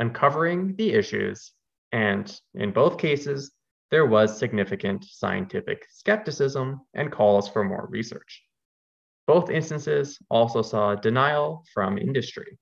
uncovering 0.00 0.74
the 0.74 0.92
issues, 0.92 1.52
and 1.92 2.36
in 2.54 2.72
both 2.72 2.98
cases, 2.98 3.52
there 3.92 4.06
was 4.06 4.36
significant 4.36 5.04
scientific 5.04 5.86
skepticism 5.88 6.80
and 6.94 7.12
calls 7.12 7.48
for 7.48 7.62
more 7.62 7.86
research. 7.88 8.42
Both 9.28 9.50
instances 9.50 10.18
also 10.28 10.62
saw 10.62 10.96
denial 10.96 11.64
from 11.72 11.96
industry. 11.96 12.58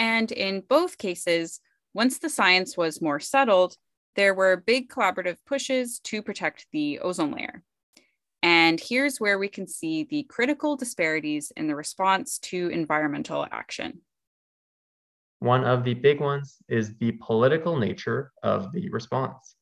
And 0.00 0.32
in 0.32 0.64
both 0.68 0.98
cases, 0.98 1.60
once 1.94 2.18
the 2.18 2.28
science 2.28 2.76
was 2.76 3.00
more 3.00 3.20
settled, 3.20 3.76
there 4.16 4.34
were 4.34 4.56
big 4.56 4.90
collaborative 4.90 5.36
pushes 5.46 6.00
to 6.00 6.22
protect 6.22 6.66
the 6.72 6.98
ozone 6.98 7.30
layer. 7.30 7.62
And 8.42 8.78
here's 8.78 9.18
where 9.18 9.38
we 9.38 9.48
can 9.48 9.66
see 9.66 10.04
the 10.04 10.24
critical 10.24 10.76
disparities 10.76 11.52
in 11.56 11.66
the 11.66 11.76
response 11.76 12.38
to 12.40 12.68
environmental 12.68 13.46
action. 13.50 14.00
One 15.38 15.64
of 15.64 15.84
the 15.84 15.94
big 15.94 16.20
ones 16.20 16.56
is 16.68 16.94
the 16.98 17.12
political 17.12 17.78
nature 17.78 18.32
of 18.42 18.72
the 18.72 18.90
response. 18.90 19.54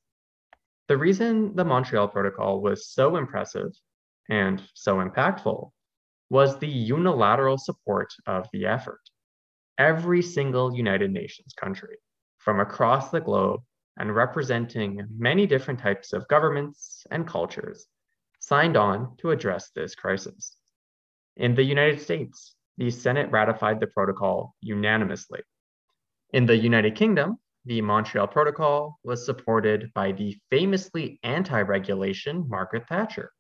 The 0.88 0.96
reason 0.96 1.54
the 1.54 1.64
Montreal 1.64 2.08
Protocol 2.08 2.60
was 2.60 2.88
so 2.88 3.16
impressive 3.16 3.72
and 4.28 4.62
so 4.74 4.96
impactful 4.96 5.70
was 6.30 6.58
the 6.58 6.68
unilateral 6.68 7.58
support 7.58 8.12
of 8.26 8.48
the 8.52 8.66
effort. 8.66 9.00
Every 9.78 10.22
single 10.22 10.74
United 10.74 11.12
Nations 11.12 11.52
country 11.54 11.96
from 12.44 12.60
across 12.60 13.10
the 13.10 13.20
globe 13.20 13.60
and 13.98 14.14
representing 14.14 15.06
many 15.16 15.46
different 15.46 15.78
types 15.78 16.12
of 16.12 16.26
governments 16.28 17.06
and 17.10 17.26
cultures 17.26 17.86
signed 18.40 18.76
on 18.76 19.16
to 19.18 19.30
address 19.30 19.70
this 19.70 19.94
crisis. 19.94 20.56
In 21.36 21.54
the 21.54 21.62
United 21.62 22.00
States, 22.00 22.54
the 22.78 22.90
Senate 22.90 23.30
ratified 23.30 23.78
the 23.78 23.86
protocol 23.86 24.56
unanimously. 24.60 25.40
In 26.32 26.46
the 26.46 26.56
United 26.56 26.96
Kingdom, 26.96 27.38
the 27.64 27.80
Montreal 27.80 28.26
Protocol 28.26 28.98
was 29.04 29.24
supported 29.24 29.92
by 29.94 30.10
the 30.10 30.36
famously 30.50 31.20
anti 31.22 31.60
regulation 31.60 32.48
Margaret 32.48 32.88
Thatcher. 32.88 33.30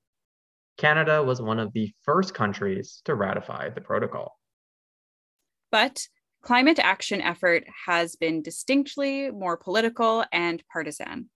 Canada 0.76 1.22
was 1.22 1.42
one 1.42 1.58
of 1.58 1.72
the 1.72 1.92
first 2.02 2.34
countries 2.34 3.02
to 3.06 3.14
ratify 3.14 3.70
the 3.70 3.80
protocol. 3.80 4.38
But 5.72 6.06
climate 6.42 6.80
action 6.80 7.20
effort 7.20 7.64
has 7.86 8.16
been 8.16 8.42
distinctly 8.42 9.30
more 9.30 9.56
political 9.56 10.24
and 10.32 10.62
partisan. 10.72 11.30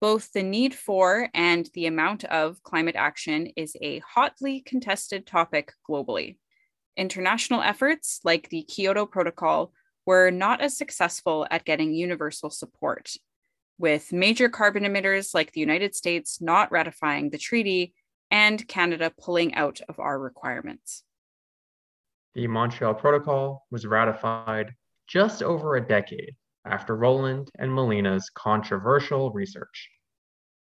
Both 0.00 0.32
the 0.32 0.42
need 0.42 0.74
for 0.74 1.28
and 1.32 1.70
the 1.74 1.86
amount 1.86 2.24
of 2.24 2.60
climate 2.64 2.96
action 2.96 3.46
is 3.56 3.76
a 3.80 4.00
hotly 4.00 4.60
contested 4.60 5.26
topic 5.26 5.72
globally. 5.88 6.38
International 6.96 7.62
efforts 7.62 8.18
like 8.24 8.48
the 8.48 8.64
Kyoto 8.64 9.06
Protocol 9.06 9.72
were 10.04 10.32
not 10.32 10.60
as 10.60 10.76
successful 10.76 11.46
at 11.52 11.64
getting 11.64 11.94
universal 11.94 12.50
support, 12.50 13.12
with 13.78 14.12
major 14.12 14.48
carbon 14.48 14.82
emitters 14.82 15.32
like 15.32 15.52
the 15.52 15.60
United 15.60 15.94
States 15.94 16.40
not 16.40 16.72
ratifying 16.72 17.30
the 17.30 17.38
treaty 17.38 17.94
and 18.32 18.66
Canada 18.66 19.12
pulling 19.22 19.54
out 19.54 19.80
of 19.88 20.00
our 20.00 20.18
requirements 20.18 21.04
the 22.34 22.46
Montreal 22.46 22.94
Protocol 22.94 23.66
was 23.70 23.86
ratified 23.86 24.72
just 25.06 25.42
over 25.42 25.76
a 25.76 25.86
decade 25.86 26.34
after 26.64 26.96
Rowland 26.96 27.50
and 27.58 27.72
Molina's 27.72 28.30
controversial 28.30 29.30
research, 29.32 29.90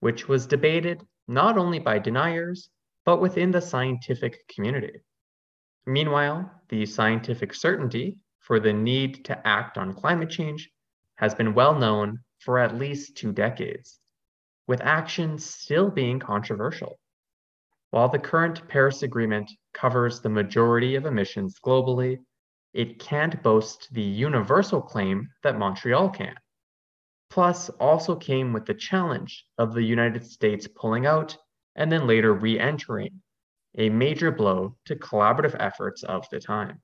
which 0.00 0.28
was 0.28 0.46
debated 0.46 1.02
not 1.28 1.56
only 1.56 1.78
by 1.78 1.98
deniers, 1.98 2.68
but 3.04 3.20
within 3.20 3.50
the 3.50 3.60
scientific 3.60 4.46
community. 4.48 5.02
Meanwhile, 5.86 6.50
the 6.68 6.86
scientific 6.86 7.54
certainty 7.54 8.18
for 8.40 8.60
the 8.60 8.72
need 8.72 9.24
to 9.26 9.46
act 9.46 9.78
on 9.78 9.94
climate 9.94 10.30
change 10.30 10.70
has 11.16 11.34
been 11.34 11.54
well 11.54 11.78
known 11.78 12.18
for 12.40 12.58
at 12.58 12.76
least 12.76 13.16
two 13.16 13.32
decades, 13.32 14.00
with 14.66 14.80
action 14.82 15.38
still 15.38 15.90
being 15.90 16.18
controversial. 16.18 16.98
While 17.94 18.08
the 18.08 18.18
current 18.18 18.66
Paris 18.66 19.04
Agreement 19.04 19.48
covers 19.72 20.20
the 20.20 20.28
majority 20.28 20.96
of 20.96 21.06
emissions 21.06 21.60
globally, 21.64 22.18
it 22.72 22.98
can't 22.98 23.40
boast 23.40 23.86
the 23.94 24.02
universal 24.02 24.82
claim 24.82 25.28
that 25.44 25.60
Montreal 25.60 26.10
can. 26.10 26.34
Plus, 27.30 27.70
also 27.78 28.16
came 28.16 28.52
with 28.52 28.66
the 28.66 28.74
challenge 28.74 29.46
of 29.58 29.74
the 29.74 29.82
United 29.84 30.26
States 30.26 30.66
pulling 30.66 31.06
out 31.06 31.36
and 31.76 31.92
then 31.92 32.08
later 32.08 32.34
re 32.34 32.58
entering, 32.58 33.22
a 33.78 33.90
major 33.90 34.32
blow 34.32 34.76
to 34.86 34.96
collaborative 34.96 35.54
efforts 35.60 36.02
of 36.02 36.28
the 36.30 36.40
time. 36.40 36.82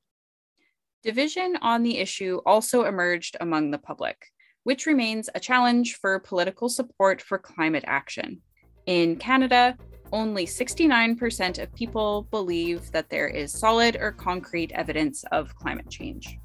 Division 1.02 1.56
on 1.60 1.82
the 1.82 1.98
issue 1.98 2.40
also 2.46 2.84
emerged 2.84 3.36
among 3.40 3.72
the 3.72 3.78
public, 3.78 4.26
which 4.62 4.86
remains 4.86 5.28
a 5.34 5.40
challenge 5.40 5.96
for 5.96 6.20
political 6.20 6.68
support 6.68 7.20
for 7.20 7.36
climate 7.36 7.84
action. 7.88 8.42
In 8.86 9.16
Canada, 9.16 9.76
only 10.12 10.46
69% 10.46 11.62
of 11.62 11.74
people 11.74 12.26
believe 12.30 12.90
that 12.92 13.08
there 13.08 13.28
is 13.28 13.52
solid 13.52 13.96
or 13.96 14.12
concrete 14.12 14.72
evidence 14.72 15.24
of 15.32 15.54
climate 15.54 15.88
change. 15.88 16.38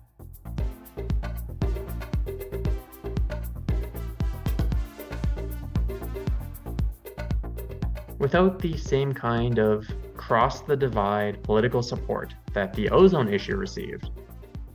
Without 8.17 8.59
the 8.59 8.77
same 8.77 9.13
kind 9.13 9.59
of 9.59 9.87
cross 10.15 10.61
the 10.61 10.75
divide 10.75 11.43
political 11.43 11.83
support 11.83 12.33
that 12.53 12.73
the 12.73 12.89
ozone 12.89 13.31
issue 13.31 13.55
received, 13.55 14.09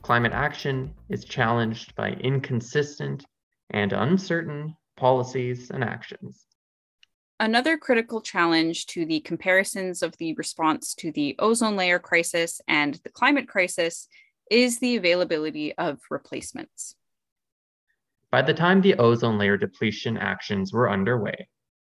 climate 0.01 0.31
action 0.31 0.93
is 1.09 1.25
challenged 1.25 1.93
by 1.95 2.11
inconsistent 2.21 3.25
and 3.71 3.93
uncertain 3.93 4.75
policies 4.95 5.69
and 5.71 5.83
actions. 5.83 6.47
Another 7.41 7.75
critical 7.75 8.21
challenge 8.21 8.85
to 8.85 9.03
the 9.03 9.19
comparisons 9.21 10.03
of 10.03 10.15
the 10.17 10.35
response 10.35 10.93
to 10.93 11.11
the 11.11 11.35
ozone 11.39 11.75
layer 11.75 11.97
crisis 11.97 12.61
and 12.67 12.93
the 13.03 13.09
climate 13.09 13.47
crisis 13.47 14.07
is 14.51 14.77
the 14.77 14.95
availability 14.95 15.75
of 15.75 15.97
replacements. 16.11 16.93
By 18.29 18.43
the 18.43 18.53
time 18.53 18.79
the 18.81 18.93
ozone 18.93 19.39
layer 19.39 19.57
depletion 19.57 20.17
actions 20.17 20.71
were 20.71 20.91
underway, 20.91 21.47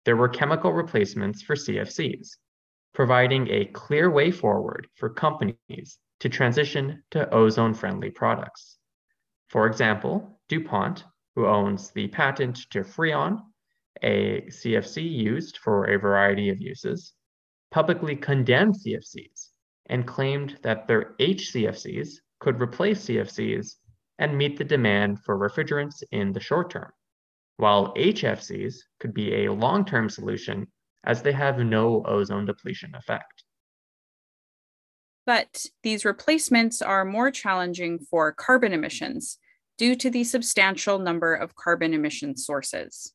there 0.04 0.16
were 0.16 0.28
chemical 0.28 0.72
replacements 0.72 1.42
for 1.42 1.54
CFCs, 1.54 2.30
providing 2.92 3.46
a 3.48 3.66
clear 3.66 4.10
way 4.10 4.32
forward 4.32 4.88
for 4.96 5.10
companies 5.10 5.98
to 6.18 6.28
transition 6.28 7.04
to 7.12 7.32
ozone 7.32 7.72
friendly 7.72 8.10
products. 8.10 8.78
For 9.50 9.68
example, 9.68 10.40
DuPont, 10.48 11.04
who 11.36 11.46
owns 11.46 11.92
the 11.92 12.08
patent 12.08 12.68
to 12.70 12.80
Freon, 12.80 13.42
a 14.02 14.42
CFC 14.42 15.10
used 15.10 15.58
for 15.58 15.86
a 15.86 15.98
variety 15.98 16.48
of 16.48 16.60
uses, 16.60 17.12
publicly 17.70 18.16
condemned 18.16 18.74
CFCs 18.74 19.48
and 19.88 20.06
claimed 20.06 20.58
that 20.62 20.86
their 20.86 21.14
HCFCs 21.20 22.08
could 22.40 22.60
replace 22.60 23.06
CFCs 23.06 23.74
and 24.18 24.36
meet 24.36 24.56
the 24.56 24.64
demand 24.64 25.20
for 25.20 25.38
refrigerants 25.38 26.02
in 26.12 26.32
the 26.32 26.40
short 26.40 26.70
term 26.70 26.90
while 27.58 27.94
HFCs 27.94 28.76
could 29.00 29.14
be 29.14 29.44
a 29.44 29.52
long-term 29.52 30.10
solution 30.10 30.66
as 31.04 31.22
they 31.22 31.32
have 31.32 31.58
no 31.58 32.02
ozone 32.04 32.44
depletion 32.44 32.94
effect. 32.94 33.44
But 35.24 35.66
these 35.82 36.04
replacements 36.04 36.82
are 36.82 37.04
more 37.04 37.30
challenging 37.30 37.98
for 37.98 38.32
carbon 38.32 38.72
emissions 38.72 39.38
due 39.78 39.96
to 39.96 40.10
the 40.10 40.24
substantial 40.24 40.98
number 40.98 41.34
of 41.34 41.56
carbon 41.56 41.94
emission 41.94 42.36
sources. 42.36 43.12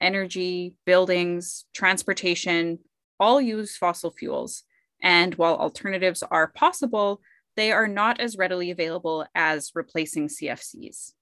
Energy, 0.00 0.74
buildings, 0.86 1.64
transportation 1.74 2.78
all 3.18 3.40
use 3.40 3.76
fossil 3.76 4.10
fuels, 4.10 4.62
and 5.02 5.34
while 5.34 5.56
alternatives 5.56 6.22
are 6.22 6.48
possible, 6.48 7.20
they 7.56 7.70
are 7.70 7.86
not 7.86 8.18
as 8.18 8.38
readily 8.38 8.70
available 8.70 9.26
as 9.34 9.72
replacing 9.74 10.28
CFCs 10.28 11.12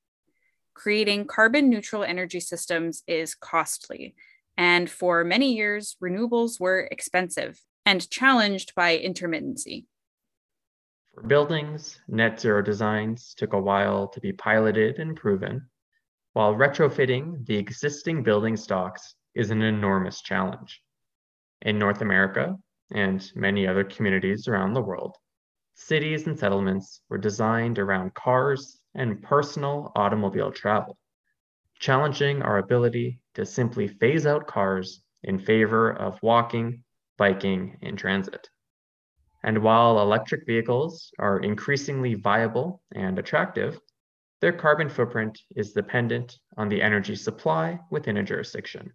creating 0.79 1.27
carbon 1.27 1.69
neutral 1.69 2.05
energy 2.05 2.39
systems 2.39 3.03
is 3.09 3.35
costly. 3.35 4.15
And 4.57 4.89
for 4.89 5.25
many 5.25 5.55
years, 5.55 5.97
renewables 6.01 6.61
were 6.61 6.89
expensive 6.93 7.61
and 7.85 8.09
challenged 8.09 8.77
by 8.77 8.97
intermittency. 8.97 9.87
For 11.15 11.23
buildings, 11.25 11.99
net 12.07 12.41
zero 12.41 12.63
designs 12.63 13.35
took 13.37 13.55
a 13.55 13.61
while 13.61 14.07
to 14.09 14.21
be 14.21 14.33
piloted 14.33 15.01
and 15.01 15.17
proven, 15.17 15.69
while 16.39 16.55
retrofitting 16.55 17.45
the 17.47 17.57
existing 17.57 18.23
building 18.23 18.57
stocks 18.57 19.17
is 19.35 19.51
an 19.51 19.61
enormous 19.61 20.23
challenge. 20.23 20.81
In 21.63 21.81
North 21.81 22.01
America 22.01 22.57
and 22.93 23.29
many 23.35 23.67
other 23.67 23.83
communities 23.83 24.47
around 24.47 24.73
the 24.73 24.81
world, 24.81 25.17
cities 25.75 26.29
and 26.29 26.39
settlements 26.39 27.01
were 27.09 27.19
designed 27.19 27.81
around 27.81 28.15
cars 28.15 28.79
and 28.95 29.21
personal 29.21 29.91
automobile 29.97 30.53
travel, 30.53 30.97
challenging 31.81 32.41
our 32.43 32.59
ability 32.59 33.21
to 33.35 33.45
simply 33.45 33.89
phase 33.89 34.25
out 34.25 34.47
cars 34.47 35.03
in 35.25 35.41
favor 35.41 35.91
of 35.91 36.23
walking, 36.23 36.85
biking, 37.17 37.77
and 37.83 37.99
transit. 37.99 38.49
And 39.43 39.59
while 39.59 40.01
electric 40.01 40.47
vehicles 40.47 41.11
are 41.19 41.41
increasingly 41.41 42.15
viable 42.15 42.81
and 42.95 43.19
attractive, 43.19 43.81
their 44.41 44.53
carbon 44.53 44.89
footprint 44.89 45.41
is 45.57 45.73
dependent 45.73 46.39
on 46.57 46.69
the 46.69 46.81
energy 46.81 47.17
supply 47.17 47.81
within 47.91 48.17
a 48.17 48.23
jurisdiction. 48.23 48.93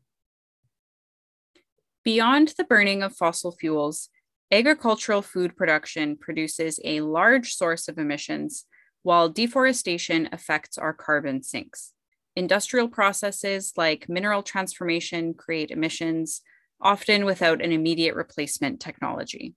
Beyond 2.03 2.53
the 2.57 2.63
burning 2.63 3.01
of 3.01 3.15
fossil 3.15 3.51
fuels, 3.51 4.09
agricultural 4.51 5.21
food 5.21 5.55
production 5.55 6.17
produces 6.17 6.79
a 6.83 7.01
large 7.01 7.53
source 7.53 7.87
of 7.87 7.97
emissions 7.97 8.65
while 9.03 9.29
deforestation 9.29 10.29
affects 10.31 10.77
our 10.77 10.93
carbon 10.93 11.43
sinks. 11.43 11.93
Industrial 12.35 12.87
processes 12.87 13.73
like 13.77 14.09
mineral 14.09 14.43
transformation 14.43 15.33
create 15.33 15.71
emissions, 15.71 16.41
often 16.81 17.25
without 17.25 17.61
an 17.61 17.71
immediate 17.71 18.15
replacement 18.15 18.79
technology. 18.79 19.55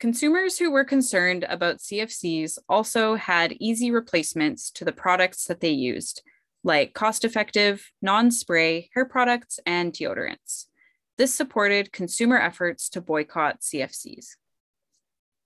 Consumers 0.00 0.58
who 0.58 0.70
were 0.70 0.84
concerned 0.84 1.44
about 1.48 1.78
CFCs 1.78 2.58
also 2.68 3.14
had 3.14 3.56
easy 3.60 3.90
replacements 3.90 4.70
to 4.72 4.84
the 4.84 4.92
products 4.92 5.44
that 5.46 5.60
they 5.60 5.70
used, 5.70 6.22
like 6.64 6.94
cost 6.94 7.24
effective, 7.24 7.90
non 8.02 8.30
spray 8.30 8.90
hair 8.94 9.04
products 9.04 9.60
and 9.64 9.92
deodorants. 9.92 10.66
This 11.16 11.32
supported 11.32 11.92
consumer 11.92 12.36
efforts 12.36 12.88
to 12.90 13.00
boycott 13.00 13.60
CFCs. 13.60 14.30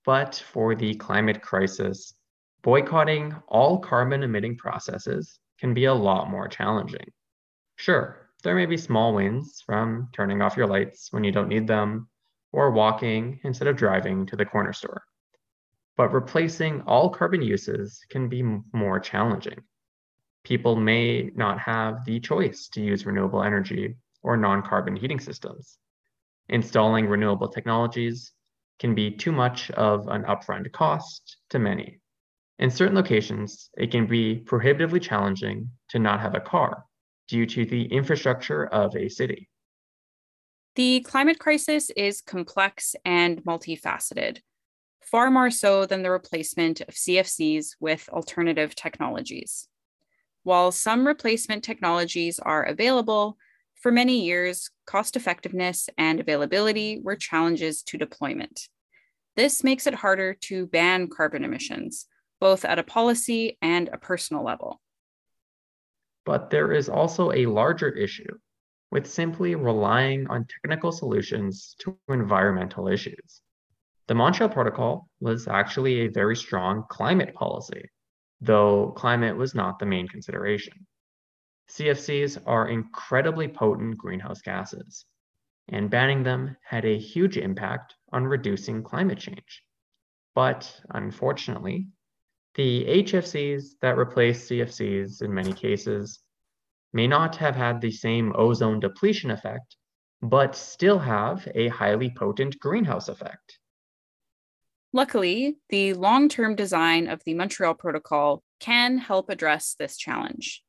But 0.05 0.43
for 0.53 0.75
the 0.75 0.95
climate 0.95 1.43
crisis, 1.43 2.15
boycotting 2.63 3.35
all 3.49 3.79
carbon 3.79 4.23
emitting 4.23 4.57
processes 4.57 5.39
can 5.61 5.75
be 5.75 5.85
a 5.85 5.95
lot 5.95 6.31
more 6.31 6.49
challenging. 6.49 7.13
Sure, 7.77 8.31
there 8.43 8.55
may 8.55 8.67
be 8.67 8.79
small 8.79 9.15
wins 9.15 9.63
from 9.67 10.09
turning 10.15 10.41
off 10.41 10.57
your 10.57 10.67
lights 10.67 11.09
when 11.13 11.23
you 11.23 11.33
don't 11.33 11.49
need 11.49 11.67
them 11.67 12.09
or 12.53 12.71
walking 12.71 13.41
instead 13.45 13.69
of 13.69 13.77
driving 13.77 14.27
to 14.27 14.37
the 14.37 14.45
corner 14.45 14.73
store. 14.73 15.03
But 15.97 16.13
replacing 16.13 16.83
all 16.83 17.11
carbon 17.11 17.43
uses 17.43 18.05
can 18.09 18.29
be 18.29 18.43
more 18.73 19.01
challenging. 19.01 19.63
People 20.45 20.77
may 20.77 21.31
not 21.35 21.59
have 21.59 22.05
the 22.05 22.21
choice 22.21 22.69
to 22.69 22.81
use 22.81 23.05
renewable 23.05 23.43
energy 23.43 23.97
or 24.23 24.37
non 24.37 24.63
carbon 24.63 24.97
heating 24.97 25.21
systems. 25.21 25.79
Installing 26.49 27.07
renewable 27.07 27.49
technologies 27.49 28.33
can 28.79 28.95
be 28.95 29.11
too 29.11 29.33
much 29.33 29.71
of 29.73 30.09
an 30.09 30.23
upfront 30.23 30.71
cost 30.73 31.39
to 31.51 31.59
many. 31.59 32.01
In 32.59 32.71
certain 32.71 32.97
locations, 32.97 33.71
it 33.77 33.91
can 33.91 34.07
be 34.07 34.37
prohibitively 34.37 35.01
challenging 35.01 35.71
to 35.91 35.99
not 35.99 36.21
have 36.21 36.35
a 36.35 36.41
car 36.41 36.85
due 37.29 37.47
to 37.47 37.65
the 37.65 37.85
infrastructure 37.87 38.67
of 38.67 38.97
a 38.97 39.09
city. 39.09 39.49
The 40.79 41.01
climate 41.01 41.41
crisis 41.41 41.91
is 41.97 42.21
complex 42.21 42.95
and 43.05 43.43
multifaceted, 43.43 44.39
far 45.03 45.29
more 45.29 45.51
so 45.51 45.87
than 45.87 46.05
the 46.05 46.11
replacement 46.13 46.83
of 46.83 46.95
CFCs 46.95 47.71
with 47.81 48.09
alternative 48.11 48.77
technologies. 48.77 49.67
While 50.45 50.71
some 50.71 51.05
replacement 51.05 51.65
technologies 51.65 52.39
are 52.39 52.63
available, 52.63 53.39
for 53.75 53.91
many 53.91 54.25
years, 54.25 54.71
cost 54.87 55.17
effectiveness 55.17 55.89
and 55.99 56.21
availability 56.21 57.01
were 57.03 57.17
challenges 57.17 57.83
to 57.83 57.99
deployment. 57.99 58.69
This 59.35 59.65
makes 59.65 59.89
it 59.89 59.95
harder 59.95 60.33
to 60.43 60.69
ban 60.69 61.09
carbon 61.09 61.43
emissions, 61.43 62.07
both 62.39 62.65
at 62.65 62.79
a 62.79 62.85
policy 62.85 63.59
and 63.61 63.89
a 63.89 63.99
personal 63.99 64.45
level. 64.45 64.81
But 66.25 66.51
there 66.51 66.71
is 66.73 66.89
also 66.89 67.33
a 67.33 67.47
larger 67.47 67.89
issue 67.89 68.39
with 68.91 69.07
simply 69.07 69.55
relying 69.55 70.27
on 70.29 70.47
technical 70.47 70.93
solutions 70.93 71.77
to 71.81 71.99
environmental 72.09 72.89
issues. 72.89 73.43
The 74.07 74.15
Montreal 74.15 74.49
Protocol 74.49 75.09
was 75.21 75.47
actually 75.49 76.01
a 76.01 76.09
very 76.09 76.35
strong 76.35 76.85
climate 76.89 77.35
policy, 77.35 77.91
though 78.41 78.93
climate 78.97 79.37
was 79.37 79.55
not 79.55 79.79
the 79.79 79.87
main 79.87 80.09
consideration. 80.09 80.87
CFCs 81.69 82.43
are 82.47 82.69
incredibly 82.69 83.49
potent 83.49 83.99
greenhouse 83.99 84.41
gases, 84.41 85.05
and 85.69 85.91
banning 85.91 86.23
them 86.23 86.57
had 86.65 86.87
a 86.87 86.99
huge 86.99 87.37
impact 87.37 87.95
on 88.11 88.25
reducing 88.25 88.83
climate 88.83 89.19
change. 89.19 89.63
But 90.35 90.81
unfortunately, 90.91 91.89
the 92.55 92.87
HFCs 92.87 93.79
that 93.83 93.99
replace 93.99 94.49
CFCs 94.49 95.21
in 95.21 95.35
many 95.35 95.53
cases 95.53 96.21
may 96.93 97.07
not 97.07 97.37
have 97.37 97.57
had 97.57 97.81
the 97.81 97.91
same 97.91 98.33
ozone 98.37 98.81
depletion 98.81 99.31
effect 99.31 99.77
but 100.23 100.57
still 100.57 100.99
have 100.99 101.47
a 101.55 101.69
highly 101.69 102.11
potent 102.11 102.59
greenhouse 102.59 103.09
effect. 103.09 103.59
Luckily, 104.93 105.57
the 105.69 105.95
long 105.95 106.29
term 106.29 106.57
design 106.57 107.09
of 107.09 107.23
the 107.25 107.35
Montreal 107.35 107.75
Protocol 107.75 108.43
can 108.59 108.99
help 108.99 109.31
address 109.31 109.77
this 109.79 109.97
challenge. 109.97 110.63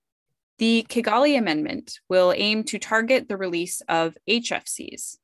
The 0.57 0.85
Kigali 0.89 1.37
Amendment 1.37 1.99
will 2.09 2.33
aim 2.35 2.63
to 2.65 2.77
target 2.77 3.29
the 3.29 3.37
release 3.37 3.81
of 3.87 4.17
HFCs. 4.29 5.17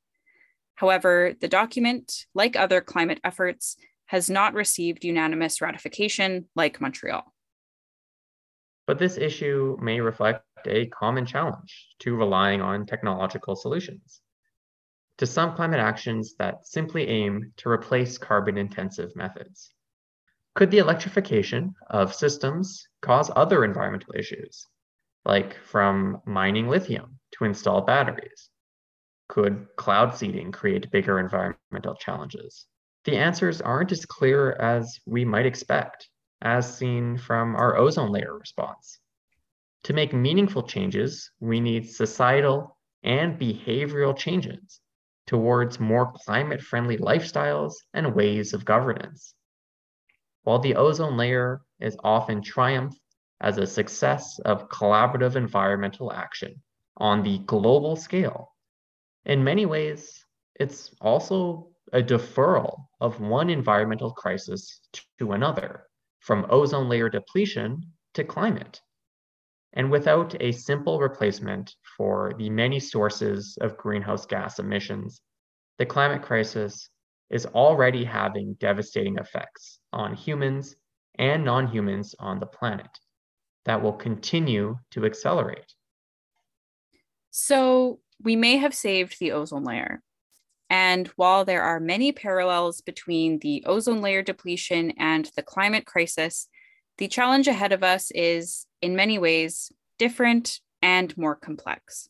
However, 0.76 1.34
the 1.38 1.48
document, 1.48 2.26
like 2.34 2.56
other 2.56 2.80
climate 2.80 3.20
efforts, 3.22 3.76
has 4.06 4.30
not 4.30 4.54
received 4.54 5.04
unanimous 5.04 5.60
ratification 5.60 6.46
like 6.56 6.80
Montreal. 6.80 7.34
But 8.86 8.98
this 8.98 9.18
issue 9.18 9.76
may 9.80 10.00
reflect 10.66 10.86
a 10.86 10.90
common 10.90 11.26
challenge 11.26 11.88
to 12.00 12.16
relying 12.16 12.60
on 12.60 12.86
technological 12.86 13.56
solutions 13.56 14.20
to 15.18 15.26
some 15.26 15.54
climate 15.54 15.80
actions 15.80 16.34
that 16.38 16.66
simply 16.66 17.08
aim 17.08 17.52
to 17.56 17.70
replace 17.70 18.18
carbon 18.18 18.58
intensive 18.58 19.16
methods. 19.16 19.72
Could 20.54 20.70
the 20.70 20.78
electrification 20.78 21.74
of 21.88 22.14
systems 22.14 22.86
cause 23.00 23.30
other 23.34 23.64
environmental 23.64 24.14
issues, 24.14 24.66
like 25.24 25.56
from 25.64 26.20
mining 26.26 26.68
lithium 26.68 27.18
to 27.32 27.44
install 27.44 27.82
batteries? 27.82 28.50
Could 29.28 29.68
cloud 29.76 30.14
seeding 30.14 30.52
create 30.52 30.90
bigger 30.90 31.18
environmental 31.18 31.94
challenges? 31.94 32.66
The 33.04 33.16
answers 33.16 33.62
aren't 33.62 33.92
as 33.92 34.04
clear 34.04 34.52
as 34.52 35.00
we 35.06 35.24
might 35.24 35.46
expect, 35.46 36.08
as 36.42 36.76
seen 36.76 37.18
from 37.18 37.56
our 37.56 37.76
ozone 37.76 38.12
layer 38.12 38.38
response. 38.38 39.00
To 39.84 39.92
make 39.92 40.12
meaningful 40.12 40.64
changes, 40.64 41.30
we 41.40 41.60
need 41.60 41.88
societal 41.88 42.76
and 43.02 43.38
behavioral 43.38 44.16
changes 44.16 44.80
towards 45.26 45.80
more 45.80 46.12
climate 46.12 46.60
friendly 46.60 46.98
lifestyles 46.98 47.74
and 47.94 48.14
ways 48.14 48.52
of 48.52 48.64
governance. 48.64 49.34
While 50.42 50.60
the 50.60 50.76
ozone 50.76 51.16
layer 51.16 51.62
is 51.80 51.96
often 52.02 52.42
triumphed 52.42 53.00
as 53.40 53.58
a 53.58 53.66
success 53.66 54.38
of 54.44 54.68
collaborative 54.68 55.36
environmental 55.36 56.12
action 56.12 56.62
on 56.96 57.22
the 57.22 57.38
global 57.38 57.96
scale, 57.96 58.52
in 59.24 59.42
many 59.42 59.66
ways, 59.66 60.24
it's 60.58 60.94
also 61.00 61.68
a 61.92 62.02
deferral 62.02 62.86
of 63.00 63.20
one 63.20 63.50
environmental 63.50 64.12
crisis 64.12 64.80
to 65.18 65.32
another, 65.32 65.86
from 66.20 66.46
ozone 66.48 66.88
layer 66.88 67.08
depletion 67.08 67.92
to 68.14 68.24
climate. 68.24 68.80
And 69.76 69.90
without 69.90 70.34
a 70.40 70.52
simple 70.52 70.98
replacement 70.98 71.76
for 71.98 72.32
the 72.38 72.48
many 72.48 72.80
sources 72.80 73.58
of 73.60 73.76
greenhouse 73.76 74.24
gas 74.24 74.58
emissions, 74.58 75.20
the 75.78 75.84
climate 75.84 76.22
crisis 76.22 76.88
is 77.28 77.44
already 77.44 78.02
having 78.02 78.54
devastating 78.54 79.18
effects 79.18 79.78
on 79.92 80.14
humans 80.14 80.76
and 81.18 81.44
non 81.44 81.66
humans 81.66 82.14
on 82.18 82.40
the 82.40 82.46
planet 82.46 82.88
that 83.66 83.82
will 83.82 83.92
continue 83.92 84.78
to 84.92 85.04
accelerate. 85.04 85.74
So, 87.30 88.00
we 88.22 88.34
may 88.34 88.56
have 88.56 88.74
saved 88.74 89.18
the 89.20 89.32
ozone 89.32 89.64
layer. 89.64 90.02
And 90.70 91.08
while 91.16 91.44
there 91.44 91.62
are 91.62 91.78
many 91.78 92.12
parallels 92.12 92.80
between 92.80 93.40
the 93.40 93.62
ozone 93.66 94.00
layer 94.00 94.22
depletion 94.22 94.92
and 94.98 95.30
the 95.36 95.42
climate 95.42 95.84
crisis, 95.84 96.48
the 96.98 97.08
challenge 97.08 97.48
ahead 97.48 97.72
of 97.72 97.82
us 97.82 98.10
is, 98.12 98.66
in 98.80 98.96
many 98.96 99.18
ways, 99.18 99.72
different 99.98 100.60
and 100.82 101.16
more 101.16 101.34
complex. 101.34 102.08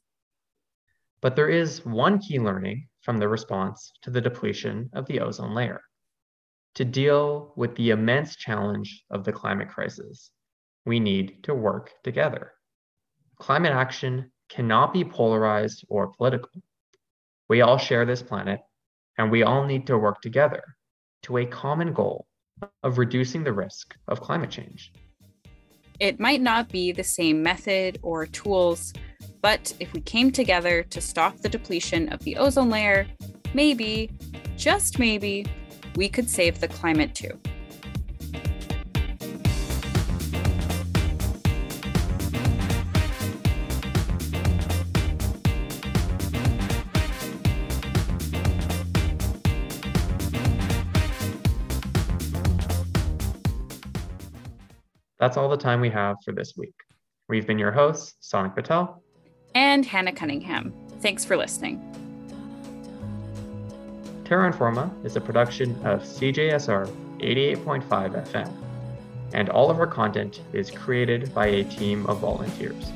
But 1.21 1.35
there 1.35 1.49
is 1.49 1.85
one 1.85 2.19
key 2.19 2.39
learning 2.39 2.89
from 3.03 3.19
the 3.19 3.29
response 3.29 3.93
to 4.03 4.11
the 4.11 4.21
depletion 4.21 4.91
of 4.93 5.07
the 5.07 5.21
ozone 5.21 5.55
layer. 5.55 5.81
To 6.75 6.85
deal 6.85 7.53
with 7.57 7.75
the 7.77 7.91
immense 7.91 8.37
challenge 8.37 9.05
of 9.11 9.25
the 9.25 9.33
climate 9.33 9.69
crisis, 9.69 10.31
we 10.85 11.01
need 11.01 11.43
to 11.45 11.55
work 11.55 11.93
together. 12.05 12.53
Climate 13.39 13.73
action 13.73 14.31
cannot 14.49 14.93
be 14.93 15.05
polarized 15.05 15.85
or 15.89 16.09
political. 16.09 16.51
We 17.49 17.61
all 17.61 17.79
share 17.79 18.05
this 18.05 18.23
planet, 18.23 18.61
and 19.19 19.31
we 19.31 19.43
all 19.43 19.65
need 19.65 19.87
to 19.87 19.99
work 19.99 20.21
together 20.21 20.63
to 21.23 21.39
a 21.39 21.47
common 21.47 21.93
goal 21.93 22.27
of 22.83 22.99
reducing 22.99 23.45
the 23.45 23.53
risk 23.53 23.95
of 24.09 24.21
climate 24.21 24.51
change. 24.51 24.93
It 25.99 26.21
might 26.21 26.43
not 26.43 26.69
be 26.69 26.93
the 26.93 27.05
same 27.05 27.43
method 27.43 27.99
or 28.03 28.27
tools, 28.27 28.93
but 29.41 29.73
if 29.81 29.93
we 29.93 30.01
came 30.01 30.31
together 30.31 30.83
to 30.83 31.01
stop 31.01 31.39
the 31.39 31.49
depletion 31.49 32.09
of 32.11 32.21
the 32.21 32.37
ozone 32.37 32.71
layer, 32.71 33.07
maybe, 33.55 34.11
just 34.57 34.99
maybe, 34.99 35.47
we 35.97 36.09
could 36.09 36.29
save 36.29 36.61
the 36.61 36.69
climate 36.69 37.15
too. 37.15 37.39
That's 55.27 55.37
all 55.37 55.49
the 55.49 55.57
time 55.57 55.81
we 55.81 55.91
have 55.91 56.19
for 56.25 56.31
this 56.31 56.53
week. 56.57 56.77
We've 57.29 57.49
been 57.49 57.59
your 57.59 57.73
hosts, 57.73 58.15
Sonic 58.21 58.55
Patel 58.55 59.03
and 59.57 59.85
Hannah 59.85 60.13
Cunningham. 60.13 60.73
Thanks 61.01 61.25
for 61.25 61.37
listening. 61.37 61.81
Terra 64.25 64.53
Informa 64.53 64.89
is 65.05 65.17
a 65.17 65.21
production 65.21 65.73
of 65.85 66.03
CJSR 66.03 66.87
88.5 67.19 67.89
FM, 68.31 68.53
and 69.35 69.49
all 69.51 69.69
of 69.69 69.81
our 69.81 69.89
content 69.89 70.43
is 70.53 70.71
created 70.71 71.35
by 71.35 71.49
a 71.49 71.65
team 71.65 72.07
of 72.07 72.21
volunteers. 72.21 72.93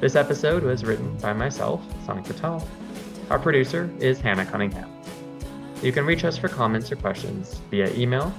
This 0.00 0.16
episode 0.16 0.64
was 0.64 0.84
written 0.84 1.16
by 1.18 1.34
myself, 1.34 1.80
Sonic 2.04 2.24
Patel. 2.24 2.66
Our 3.30 3.38
producer 3.38 3.88
is 4.00 4.20
Hannah 4.20 4.44
Cunningham. 4.44 4.90
You 5.84 5.92
can 5.92 6.04
reach 6.04 6.24
us 6.24 6.36
for 6.36 6.48
comments 6.48 6.90
or 6.90 6.96
questions 6.96 7.62
via 7.70 7.94
email, 7.94 8.34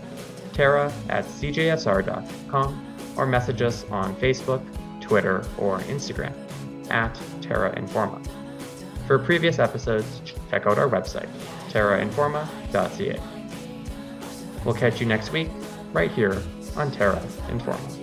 terra 0.51 0.91
at 1.08 1.23
cjsr.com 1.23 2.85
or 3.17 3.25
message 3.25 3.62
us 3.62 3.86
on 3.91 4.15
Facebook, 4.15 4.63
Twitter, 5.01 5.45
or 5.58 5.80
Instagram 5.80 6.34
at 6.89 7.19
Terra 7.41 7.75
Informa. 7.75 8.25
For 9.08 9.19
previous 9.19 9.60
episodes, 9.60 10.21
check 10.49 10.65
out 10.65 10.78
our 10.78 10.89
website, 10.89 11.30
terrainforma.ca. 11.69 13.19
We'll 14.65 14.75
catch 14.75 14.99
you 14.99 15.06
next 15.06 15.32
week, 15.32 15.49
right 15.93 16.12
here 16.12 16.41
on 16.75 16.91
Terra 16.91 17.21
Informa. 17.47 17.95